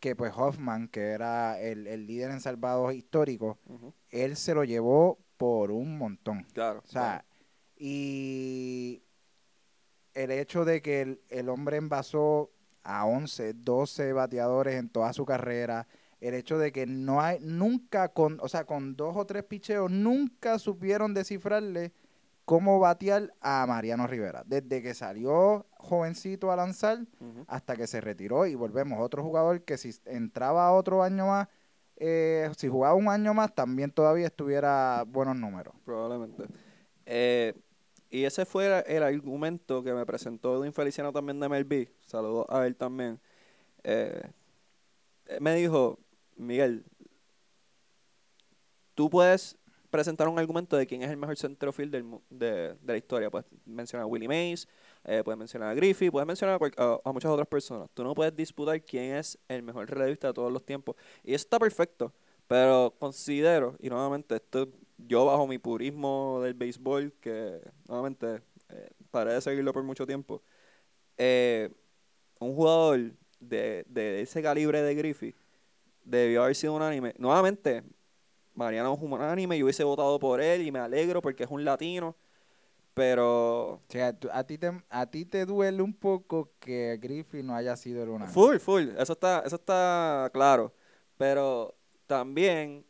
[0.01, 3.95] que pues Hoffman, que era el, el líder en salvados históricos, Ujú.
[4.11, 6.43] él se lo llevó por un montón.
[6.53, 6.83] Claro.
[6.85, 7.25] O sea,
[7.77, 9.03] y
[10.14, 12.51] el hecho de que el, el hombre envasó
[12.83, 15.87] a 11, 12 bateadores en toda su carrera,
[16.20, 19.91] el hecho de que no hay, nunca con, o sea, con dos o tres picheos,
[19.91, 21.93] nunca supieron descifrarle
[22.45, 24.43] cómo batear a Mariano Rivera.
[24.47, 26.99] Desde que salió jovencito a lanzar
[27.47, 29.01] hasta que se retiró y volvemos.
[29.01, 31.49] Otro jugador que si entraba otro año más,
[31.97, 35.75] eh, si jugaba un año más, también todavía estuviera buenos números.
[35.85, 36.45] Probablemente.
[37.07, 37.55] Eh,
[38.11, 41.89] y ese fue el argumento que me presentó Edwin Feliciano también de MLB.
[42.07, 43.21] Saludos a él también.
[43.85, 44.23] Eh,
[45.41, 45.99] me dijo,
[46.37, 46.85] Miguel,
[48.95, 49.57] tú puedes
[49.91, 53.31] presentar un argumento de quién es el mejor centrofield del de, de la historia.
[53.31, 54.67] Puedes mencionar a Willie Mays,
[55.05, 57.89] eh, puedes mencionar a Griffey, puedes mencionar a, a- a muchas otras personas.
[57.95, 60.97] Tú no puedes disputar quién es el mejor relevista de todos los tiempos.
[61.23, 62.13] Y eso está perfecto.
[62.49, 64.69] Pero considero, y nuevamente, esto
[65.07, 70.43] yo bajo mi purismo del béisbol, que nuevamente eh, paré de seguirlo por mucho tiempo,
[71.17, 71.71] eh,
[72.39, 75.35] un jugador de, de ese calibre de Griffey
[76.05, 77.15] debió haber sido unánime.
[77.19, 77.83] Nuevamente,
[78.55, 81.65] Mariano es un unánime, yo hubiese votado por él y me alegro porque es un
[81.65, 82.17] latino,
[82.95, 87.55] pero O sea, a ti te, a ti te duele un poco que Griffey no
[87.55, 88.33] haya sido el unánime.
[88.33, 90.73] Full, full, eso está, eso está claro.
[91.17, 91.75] Pero
[92.07, 92.85] también,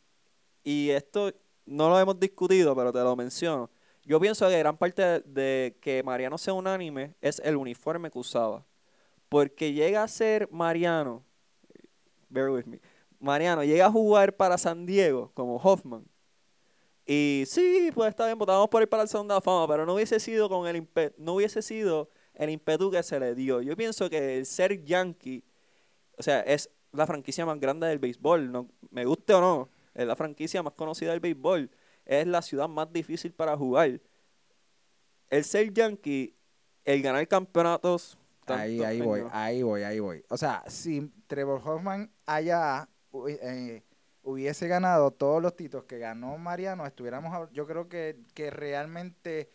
[0.62, 1.32] y esto
[1.66, 3.70] no lo hemos discutido, pero te lo menciono.
[4.04, 8.64] Yo pienso que gran parte de, que Mariano sea unánime es el uniforme que usaba.
[9.28, 11.24] Porque llega a ser Mariano,
[12.28, 12.80] bear with me,
[13.18, 16.04] Mariano llega a jugar para San Diego como Hoffman.
[17.06, 20.20] Y sí, pues está bien, votamos por ir para el la Fama, pero no hubiese
[20.20, 20.88] sido con el
[21.18, 23.60] no hubiese sido el ímpetu que se le dio.
[23.60, 25.44] Yo pienso que el ser Yankee,
[26.16, 30.06] o sea, es la franquicia más grande del béisbol, no, me guste o no, es
[30.06, 31.70] la franquicia más conocida del béisbol,
[32.04, 34.00] es la ciudad más difícil para jugar.
[35.30, 36.36] El ser Yankee,
[36.84, 40.24] el ganar campeonatos, Ahí, ahí voy, ahí voy, ahí voy.
[40.28, 42.88] O sea, si Trevor Hoffman allá
[43.26, 43.82] eh,
[44.22, 49.48] hubiese ganado todos los títulos que ganó Mariano, estuviéramos, yo creo que, que realmente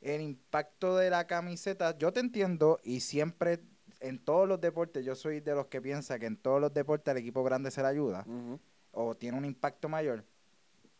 [0.00, 3.60] el impacto de la camiseta, yo te entiendo y siempre
[4.00, 7.12] en todos los deportes, yo soy de los que piensa que en todos los deportes
[7.12, 8.58] el equipo grande se le ayuda Ujú.
[8.92, 10.24] O tiene un impacto mayor.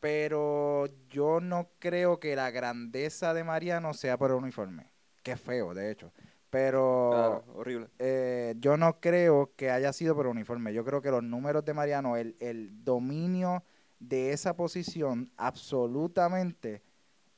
[0.01, 4.91] Pero yo no creo que la grandeza de Mariano sea por el uniforme.
[5.23, 6.13] Que feo, de hecho.
[6.51, 7.87] Pero Claro, horrible.
[7.99, 10.75] eh, yo no creo que haya sido por uniforme.
[10.75, 13.63] Yo creo que los números de Mariano, el, el dominio
[14.01, 16.83] de esa posición, absolutamente,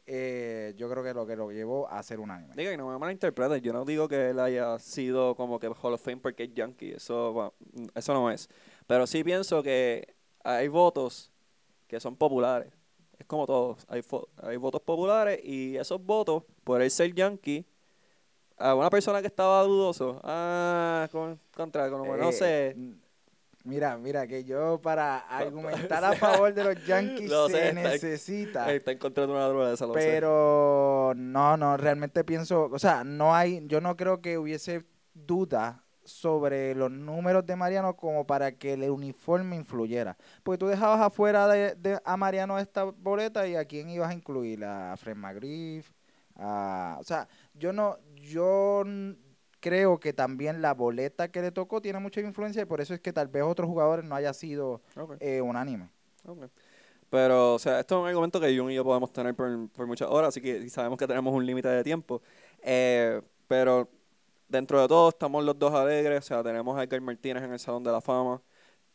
[0.06, 2.54] eh, yo creo que lo que lo llevó a ser unánime.
[2.56, 5.92] Diga, y no me malinterpreten, yo no digo que él haya sido como que Hall
[5.92, 7.52] of Fame porque es Yankee, eso, va-
[7.94, 8.48] eso no es.
[8.86, 10.14] Pero sí pienso que
[10.44, 11.32] hay votos
[11.88, 12.72] que son populares.
[13.18, 14.02] Es como todos, hay,
[14.42, 17.64] hay votos populares y esos votos, por él ser Yankee,
[18.58, 22.76] a una persona que estaba dudoso, ah, con, contra, como no Eh, sé,
[23.66, 28.72] Mira, mira, que yo para argumentar a favor de los Yankees Lo se está- necesita.
[28.74, 30.00] está en contra de una droga de esa, lo sé.
[30.00, 34.84] Pero no, no, realmente pienso, o sea, no hay, yo no creo que hubiese
[35.14, 40.16] duda sobre los números de Mariano como para que el uniforme influyera.
[40.42, 44.14] Porque tú dejabas afuera de, de- a Mariano esta boleta y a quién ibas a
[44.14, 45.90] incluir, a Fred McGriff,
[46.36, 48.84] a, o sea, yo no, yo
[49.60, 53.00] creo que también la boleta que le tocó tiene mucha influencia y por eso es
[53.00, 54.82] que tal vez otros jugadores no haya sido
[55.20, 55.90] eh, unánime.
[57.10, 59.86] Pero, o sea, esto es un argumento que Jun y yo podemos tener por, por
[59.86, 62.22] muchas horas, así que sabemos que tenemos un límite de tiempo.
[62.62, 63.88] Eh, pero
[64.48, 67.58] dentro de todo estamos los dos alegres, o sea, tenemos a Edgar Martínez en el
[67.58, 68.42] Salón de la Fama.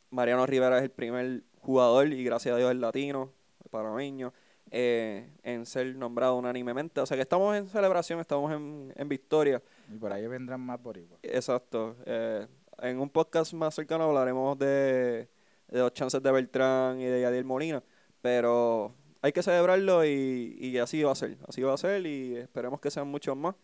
[0.10, 3.32] Mariano Rivera es el primer jugador, y gracias a Dios es latino,
[3.70, 4.34] panameño,
[4.72, 7.02] eh, en ser nombrado unánimemente.
[7.02, 9.62] O sea que estamos en celebración, estamos en, en victoria.
[9.91, 11.20] Y por ahí vendrán más boricuas.
[11.24, 11.95] Exacto.
[12.06, 12.47] Eh,
[12.82, 15.28] en un podcast más cercano hablaremos de,
[15.68, 17.84] de los chances de Beltrán y de Yadier Molina,
[18.22, 21.38] pero hay que celebrarlo y, y así va a ser.
[21.47, 23.56] Así va a ser y esperemos que sean muchos más.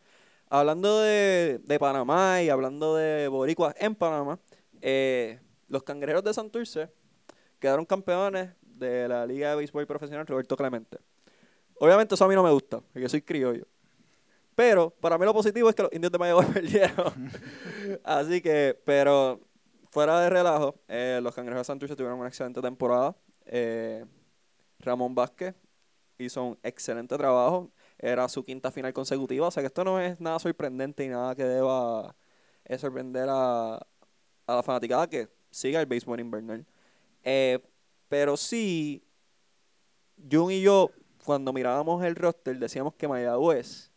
[0.50, 4.40] Hablando de, de Panamá y hablando de boricuas en Panamá,
[4.82, 6.90] eh, los cangrejeros de Santurce
[7.60, 11.00] quedaron campeones de la Liga de Béisbol Profesional Roberto Clemente.
[11.80, 13.66] Obviamente eso a mí no me gusta, porque soy criollo.
[14.56, 17.32] Pero para mí lo positivo es que los indios de Mayagüez perdieron.
[18.04, 19.42] Así que, pero
[19.92, 23.16] fuera de relajo, eh, los cangrejeros de Santurce tuvieron una excelente temporada.
[23.46, 24.06] Eh,
[24.80, 25.56] Ramón Vázquez
[26.18, 27.72] hizo un excelente trabajo.
[27.98, 29.48] Era su quinta final consecutiva.
[29.48, 32.16] O sea que esto no es nada sorprendente y nada que deba
[32.66, 36.66] eh, sorprender a, a la fanaticada que siga el béisbol invernal.
[37.24, 37.60] Eh,
[38.10, 39.04] pero sí,
[40.32, 40.92] Jun y yo,
[41.26, 43.92] cuando mirábamos el roster, decíamos que Mayagüez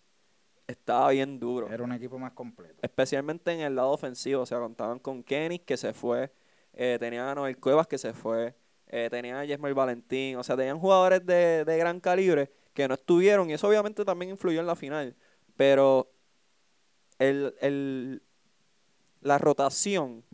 [0.66, 1.68] estaba bien duro.
[1.70, 2.76] Era un equipo más completo.
[2.82, 4.42] Especialmente en el lado ofensivo.
[4.42, 6.32] O sea, contaban con Kenny, que se fue.
[6.72, 8.54] eh, tenían a Noel Cuevas, que se fue.
[8.86, 10.36] eh, tenían a Jesmer Valentín.
[10.36, 13.50] O sea, tenían jugadores de, de gran calibre que no estuvieron.
[13.50, 15.16] Y eso obviamente también influyó en la final.
[15.56, 16.12] Pero
[17.18, 18.22] el, el,
[19.20, 20.24] la rotación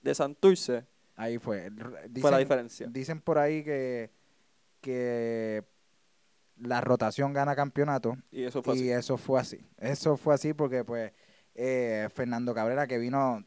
[0.00, 0.86] de Santurce
[1.16, 1.68] Ahí fue.
[2.20, 2.86] Fue la diferencia.
[2.86, 4.12] Dicen por ahí que,
[4.80, 5.64] que
[6.56, 8.90] la rotación gana campeonato Y eso fue y así.
[8.92, 9.66] eso fue así.
[9.76, 11.12] Eso fue así porque pues
[11.56, 13.44] eh, Fernando Cabrera que vino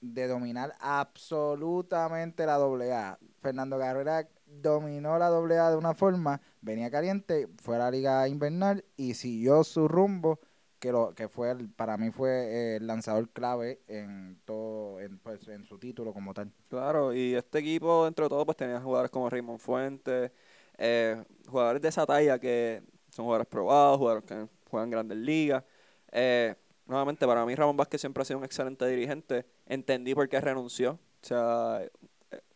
[0.00, 3.18] de dominar absolutamente la AA.
[3.40, 4.28] Fernando Cabrera
[4.62, 9.64] dominó la AA de una forma, venía caliente, fue a la liga invernal y siguió
[9.64, 10.40] su rumbo
[10.78, 15.18] que lo que fue el- para mí fue eh, el lanzador clave en todo en,
[15.18, 16.52] pues, en su título como tal.
[16.68, 20.30] Claro, y este equipo, dentro de todo, pues tenía jugadores como Raymond Fuentes,
[20.76, 25.64] eh, jugadores de esa talla que son jugadores probados, jugadores que juegan grandes ligas.
[26.12, 26.54] Eh,
[26.86, 29.46] nuevamente, para mí Ramón Vázquez siempre ha sido un excelente dirigente.
[29.66, 30.92] Entendí por qué renunció.
[31.22, 31.80] O sea,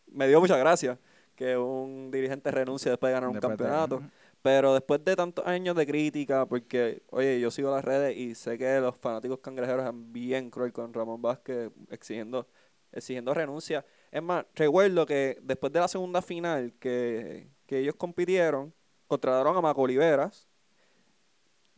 [0.08, 0.98] me dio mucha gracia
[1.38, 4.02] que un dirigente renuncie después de ganar un Después campeonato.
[4.42, 8.58] Pero después de tantos años de crítica, porque, oye, yo sigo las redes y sé
[8.58, 12.48] que los fanáticos cangrejeros eran bien cruel con Ramón Vázquez exigiendo,
[12.90, 13.84] exigiendo renuncia.
[14.10, 18.74] Es más, recuerdo que después de la segunda final que, que ellos compitieron,
[19.06, 20.48] contrataron a Maco Oliveras,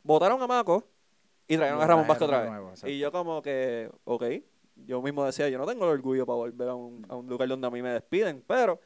[0.02, 0.86] votaron a Maco
[1.48, 2.50] y trajeron a Ramón Vázquez otra vez.
[2.50, 4.24] nuevo, y yo como que, ok,
[4.86, 7.46] yo mismo decía, yo no tengo el orgullo para volver a un, a un lugar
[7.48, 8.80] donde a mí me despiden, pero...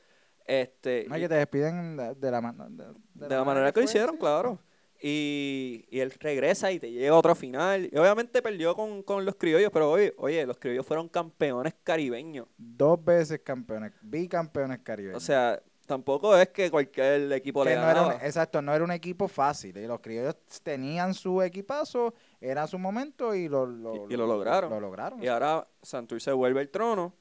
[0.46, 3.80] Este, No, y que te despiden de, de la, man- de, de la manera que
[3.80, 4.18] lo hicieron, sí.
[4.20, 4.58] claro.
[5.06, 7.90] Y, y él regresa y te llega a otra final.
[7.92, 12.46] Y obviamente perdió con, con los criollos, pero oye, oye, los criollos fueron campeones caribeños.
[12.56, 15.16] Dos veces campeones, bicampeones caribeños.
[15.16, 18.26] O sea, tampoco es que cualquier equipo que le no era un- ganaba.
[18.26, 19.76] exacto, no era un equipo fácil.
[19.76, 24.70] Y los criollos tenían su equipazo, era su momento y lo, lo, Y- lo lograron.
[24.70, 25.22] Lo lograron.
[25.22, 27.12] Y ahora Santurce vuelve el trono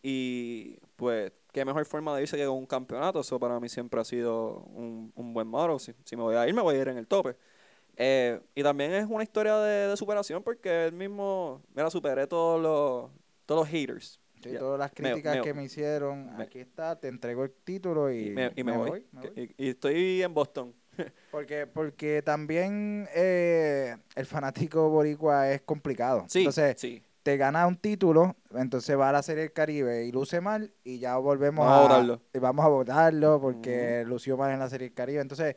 [0.00, 3.20] y pues qué mejor forma de irse que con un campeonato.
[3.20, 5.78] Eso para mí siempre ha sido un, un buen moro.
[5.78, 7.36] Si, si me voy a ir, me voy a ir en el tope.
[7.96, 12.60] Eh, y también es una historia de, de superación porque él mismo, mira, superé todos
[12.60, 13.10] los,
[13.46, 14.18] todos los haters.
[14.42, 17.52] Sí, todas las Me- críticas me- que me hicieron, me- aquí está, te entrego el
[17.52, 19.06] título y, Y me, y me voy.
[19.12, 19.54] me Que- voy.
[19.56, 20.74] Y, y estoy en Boston.
[21.30, 26.24] Porque, porque también eh, el fanático boricua es complicado.
[26.28, 27.02] Sí, Entonces, sí.
[27.22, 30.98] Te gana un título, entonces va a la Serie del Caribe y luce mal y
[30.98, 32.22] ya volvemos Vamos a a, votarlo.
[32.34, 35.20] y vamos a votarlo porque lució mal en la Serie del Caribe.
[35.20, 35.56] Entonces,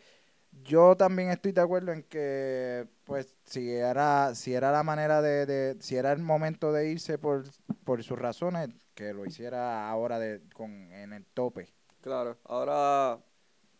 [0.64, 5.46] yo también estoy de acuerdo en que, pues, si era, si era la manera de,
[5.46, 7.44] de- si era el momento de irse por,
[7.84, 11.68] por sus razones, que lo hiciera ahora de, con, en el tope.
[12.02, 13.20] Claro, ahora,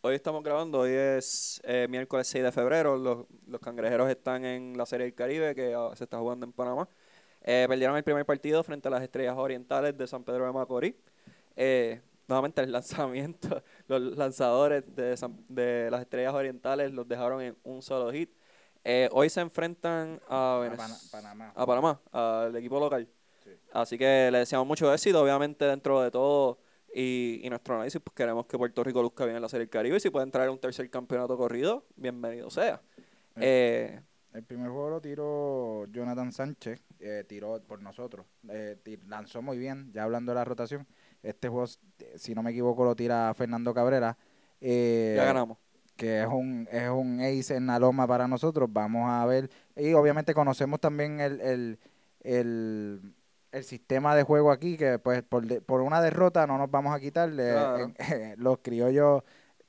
[0.02, 4.78] hoy estamos grabando, hoy es eh, miércoles 6 de febrero, los, los cangrejeros están en
[4.78, 6.90] la Serie del Caribe que ah, se está jugando en Panamá.
[7.48, 10.96] Eh, perdieron el primer partido frente a las Estrellas Orientales de San Pedro de Macorís.
[11.56, 17.56] Eh, nuevamente el lanzamiento, los lanzadores de, San- de las Estrellas Orientales los dejaron en
[17.64, 18.32] un solo hit.
[18.84, 21.52] Eh, hoy se enfrentan a, A Panamá.
[21.56, 23.08] a Panamá, al equipo local.
[23.74, 26.58] Así que le deseamos mucho éxito, obviamente dentro de todo
[26.94, 29.70] y, y nuestro análisis, pues queremos que Puerto Rico luzca bien en la Serie del
[29.70, 32.82] Caribe y si pueden traer un tercer campeonato corrido, bienvenido sea.
[33.38, 34.02] Eh,
[34.36, 38.78] El primer juego lo tiró Jonathan Sánchez, eh, tiró por nosotros, eh,
[39.08, 40.86] lanzó muy bien, ya hablando de la rotación.
[41.24, 41.66] Este juego,
[42.00, 44.18] eh, si no me equivoco, lo tira Fernando Cabrera.
[44.60, 45.58] eh, ya ganamos.
[45.96, 48.68] que es un, es un ace en la loma para nosotros.
[48.72, 49.50] Vamos a ver.
[49.78, 51.80] Y obviamente conocemos también el, el,
[52.22, 53.14] el,
[53.54, 56.94] el sistema de juego aquí, que pues por, de- por una derrota no nos vamos
[56.94, 57.32] a quitar.
[57.32, 57.80] Claro.
[57.80, 57.96] en-
[58.44, 59.24] los criollos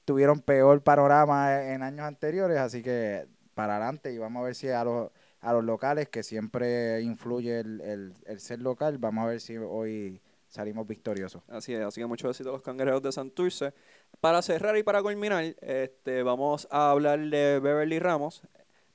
[0.05, 3.27] tuvieron peor panorama en años anteriores, así que
[3.57, 7.59] para adelante y vamos a ver si a los, a los locales, que siempre influye
[7.61, 11.43] el, el, el ser local, vamos a ver si hoy salimos victoriosos.
[11.49, 13.73] Así es, así que mucho éxito a los cangrejeros de Santurce.
[14.21, 18.43] Para cerrar y para culminar, este, vamos a hablar de Beverly Ramos.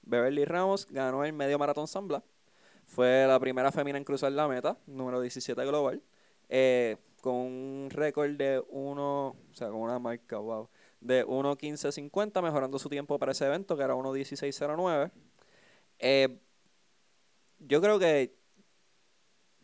[0.04, 2.24] Beverly Ramos ganó el medio maratón Zambla.
[2.86, 6.04] Fue la primera femina en cruzar la meta, número 17 global,
[6.50, 10.70] eh, con un récord de 1, o sea, con una marca, wow,
[11.02, 15.12] de 1.15.50, mejorando su tiempo para ese evento, que era 1.16.09.
[16.00, 16.40] Eh,
[17.60, 18.36] yo creo que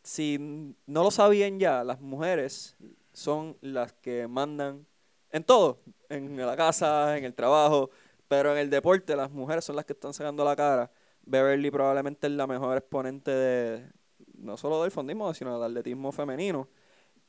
[0.04, 2.76] si no lo sabían ya, las mujeres
[3.14, 4.86] son las que mandan
[5.32, 7.90] en todo, en la casa, en el trabajo,
[8.28, 10.92] pero en el deporte las mujeres son las que están sacando la cara.
[11.24, 13.92] Beverly probablemente es la mejor exponente de
[14.36, 16.70] no solo del fondismo, sino del atletismo femenino.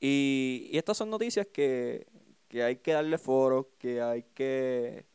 [0.01, 2.07] Y, y estas son noticias que,
[2.49, 5.07] que hay que darle foro, que hay que,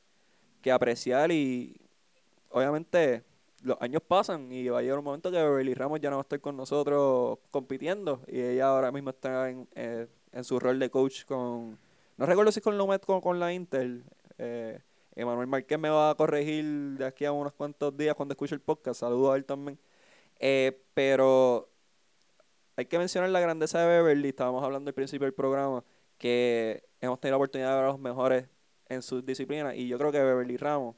[0.62, 1.76] que apreciar y
[2.50, 3.24] obviamente
[3.64, 6.22] los años pasan y va a llegar un momento que Beverly Ramos ya no va
[6.22, 10.80] a estar con nosotros compitiendo y ella ahora mismo está en, eh, en su rol
[10.80, 11.80] de coach con,
[12.18, 14.02] no recuerdo si con Lomet o con la Inter.
[14.38, 14.80] Eh,
[15.16, 16.66] Emanuel me va a corregir
[16.98, 19.00] de aquí a unos cuantos días cuando escuche el podcast.
[19.00, 19.80] Saludo a él también.
[20.40, 21.70] Eh, pero
[22.76, 24.30] hay que mencionar la grandeza de Beverly.
[24.30, 25.84] Estábamos hablando al principio del programa
[26.24, 28.48] que hemos tenido la oportunidad de ver a los mejores
[28.88, 30.96] en sus disciplinas y yo creo que Beverly Ramos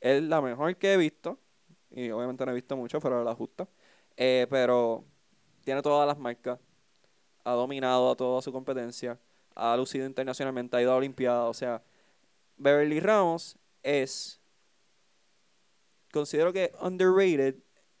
[0.00, 1.38] es la mejor que he visto
[1.90, 3.68] y obviamente no he visto mucho, pero la justa.
[4.16, 5.04] Eh, pero
[5.62, 6.58] tiene todas las marcas,
[7.44, 9.20] ha dominado a toda su competencia,
[9.54, 11.50] ha lucido internacionalmente, ha ido a Olimpiadas.
[11.50, 11.82] O sea,
[12.56, 14.40] Beverly Ramos es,
[16.14, 17.56] considero que underrated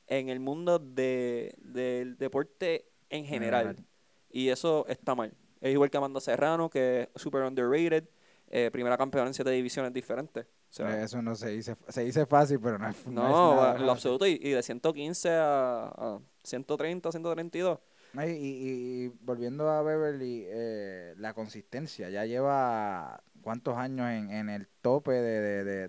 [0.06, 3.66] en el mundo de, del deporte en general.
[3.66, 3.86] General.
[4.30, 5.34] Y eso está mal.
[5.60, 8.04] Es igual que Amanda Serrano, que es super underrated,
[8.48, 10.44] eh, primera campeona en siete divisiones diferentes.
[10.46, 13.54] O sea, Eso no se dice, se dice fácil, pero no es, no es no,
[13.56, 14.26] nada en lo absoluto.
[14.26, 17.78] Y, y de 115 a, a 130, 132.
[18.12, 24.30] No, y, y- y volviendo a Beverly, eh, la consistencia, ya lleva cuántos años en,
[24.30, 25.88] en el tope de, de-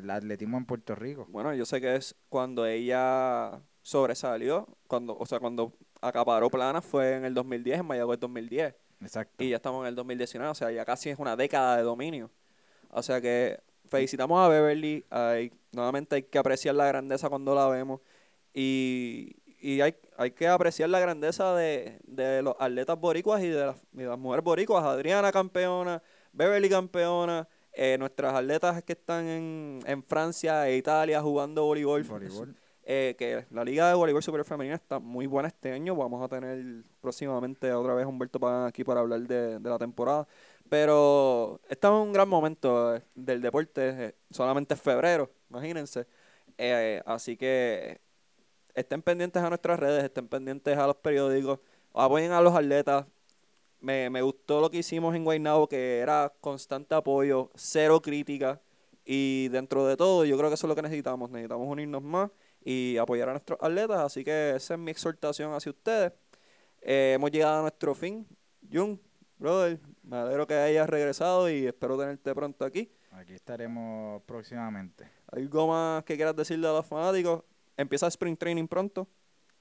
[0.00, 1.26] del atletismo en Puerto Rico.
[1.30, 7.14] Bueno, yo sé que es cuando ella sobresalió, cuando, o sea, cuando acaparó planas fue
[7.16, 8.74] en el 2010, en Mayagüez 2010.
[9.02, 9.42] Exacto.
[9.42, 12.30] Y ya estamos en el 2019, o sea, ya casi es una década de dominio.
[12.90, 15.04] O sea que felicitamos a Beverly.
[15.10, 18.00] Hay, nuevamente hay que apreciar la grandeza cuando la vemos.
[18.54, 23.66] Y, y hay, hay que apreciar la grandeza de, de los atletas boricuas y de
[23.66, 24.84] las, y de las mujeres boricuas.
[24.84, 31.64] Adriana campeona, Beverly campeona, eh, nuestras atletas que están en, en Francia e Italia jugando
[31.64, 32.02] voleibol.
[32.02, 32.54] Voleibol.
[32.84, 35.94] Eh, que la liga de voleibol super femenina está muy buena este año.
[35.94, 40.26] Vamos a tener próximamente otra vez Humberto Pagán aquí para hablar de, de la temporada.
[40.68, 44.06] Pero estamos en un gran momento eh, del deporte.
[44.06, 46.06] eh, solamente es febrero, imagínense.
[46.58, 48.00] Eh, así que
[48.74, 51.60] estén pendientes a nuestras redes, estén pendientes a los periódicos,
[51.94, 53.06] apoyen a los atletas.
[53.80, 58.60] Me, me gustó lo que hicimos en Guaynabo, que era constante apoyo, cero crítica.
[59.04, 61.30] Y dentro de todo, yo creo que eso es lo que necesitamos.
[61.30, 62.30] Necesitamos unirnos más
[62.64, 64.00] y apoyar a nuestros atletas.
[64.00, 66.12] Así que esa es mi exhortación hacia ustedes.
[66.80, 68.26] Eh, hemos llegado a nuestro fin.
[68.72, 69.00] Jun,
[69.38, 72.90] brother, me alegro que hayas regresado y espero tenerte pronto aquí.
[73.12, 75.06] Aquí estaremos próximamente.
[75.30, 77.44] ¿Algo más que quieras decirle a los fanáticos?
[77.76, 79.08] Empieza Spring Training pronto.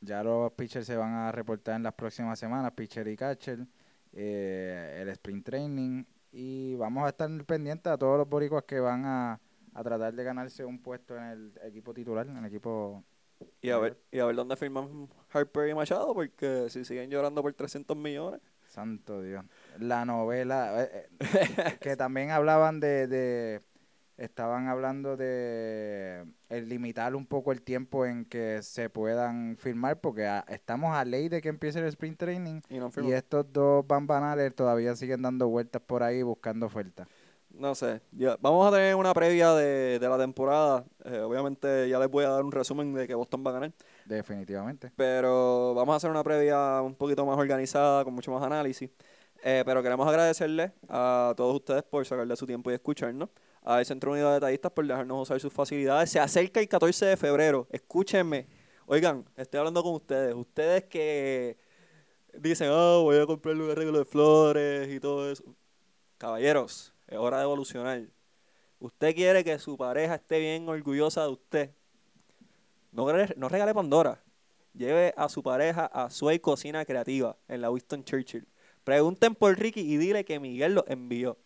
[0.01, 3.67] Ya los pitchers se van a reportar en las próximas semanas, pitcher y catcher,
[4.13, 6.03] eh, el sprint training.
[6.31, 9.39] Y vamos a estar pendientes a todos los boricuas que van a,
[9.73, 13.03] a tratar de ganarse un puesto en el equipo titular, en el equipo...
[13.61, 17.41] Y a ver, y a ver dónde firman Harper y Machado, porque si siguen llorando
[17.41, 18.39] por 300 millones.
[18.67, 19.43] Santo Dios.
[19.79, 23.61] La novela, eh, eh, que también hablaban de, de,
[24.17, 30.27] estaban hablando de el limitar un poco el tiempo en que se puedan firmar, porque
[30.27, 34.53] a- estamos a ley de que empiece el sprint training Y no estos dos bambanales
[34.55, 37.07] todavía siguen dando vueltas por ahí buscando ofertas.
[37.61, 38.01] No sé.
[38.11, 40.83] Ya, vamos a tener una previa de, de la temporada.
[41.05, 43.71] Eh, obviamente ya les voy a dar un resumen de que Boston va a ganar.
[44.05, 44.91] Definitivamente.
[44.95, 48.89] Pero vamos a hacer una previa un poquito más organizada, con mucho más análisis.
[49.43, 53.29] Eh, pero queremos agradecerle a todos ustedes por sacarle su tiempo y escucharnos.
[53.63, 56.09] Al Centro Unido de Detallistas por dejarnos usar sus facilidades.
[56.09, 57.67] Se acerca el 14 de febrero.
[57.69, 58.47] Escúchenme.
[58.87, 60.33] Oigan, estoy hablando con ustedes.
[60.33, 61.57] Ustedes que
[62.33, 65.43] dicen, oh, voy a comprar un arreglo de flores y todo eso.
[66.17, 68.01] Caballeros, es hora de evolucionar.
[68.79, 71.71] Usted quiere que su pareja esté bien orgullosa de usted.
[72.91, 74.23] No, regale- Pandora.
[74.73, 78.47] Lleve a su pareja a Sway Cocina Creativa en la Winston Churchill.
[78.83, 81.37] Pregunten por Ricky y dile que Miguel lo envió.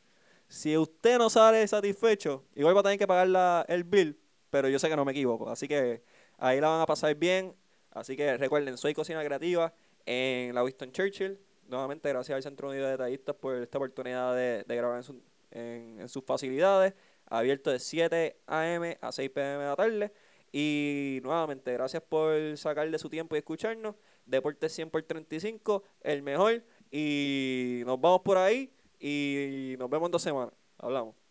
[0.47, 4.19] Si usted no sale satisfecho, igual va a tener que pagar el bill,
[4.51, 5.49] pero yo sé que no me equivoco.
[5.49, 6.03] Así que
[6.37, 7.55] ahí la van a pasar bien.
[7.91, 9.73] Así que recuerden, Soy Cocina Creativa
[10.05, 11.39] en la Winston Churchill.
[11.67, 15.21] Nuevamente, gracias al Centro Unido de Detallistas por esta oportunidad de, de grabar en, su-
[15.51, 16.93] en- sus facilidades.
[17.27, 18.97] Abierto de 7 a.m.
[19.01, 19.63] a 6 p.m.
[19.63, 20.13] de la tarde.
[20.51, 23.95] Y nuevamente, gracias por sacarle su tiempo y escucharnos.
[24.25, 26.63] Deportes 100 por 35, el mejor.
[26.91, 28.71] Y nos vamos por ahí.
[28.99, 30.53] Y nos vemos en dos semanas.
[30.77, 31.24] Hablamos.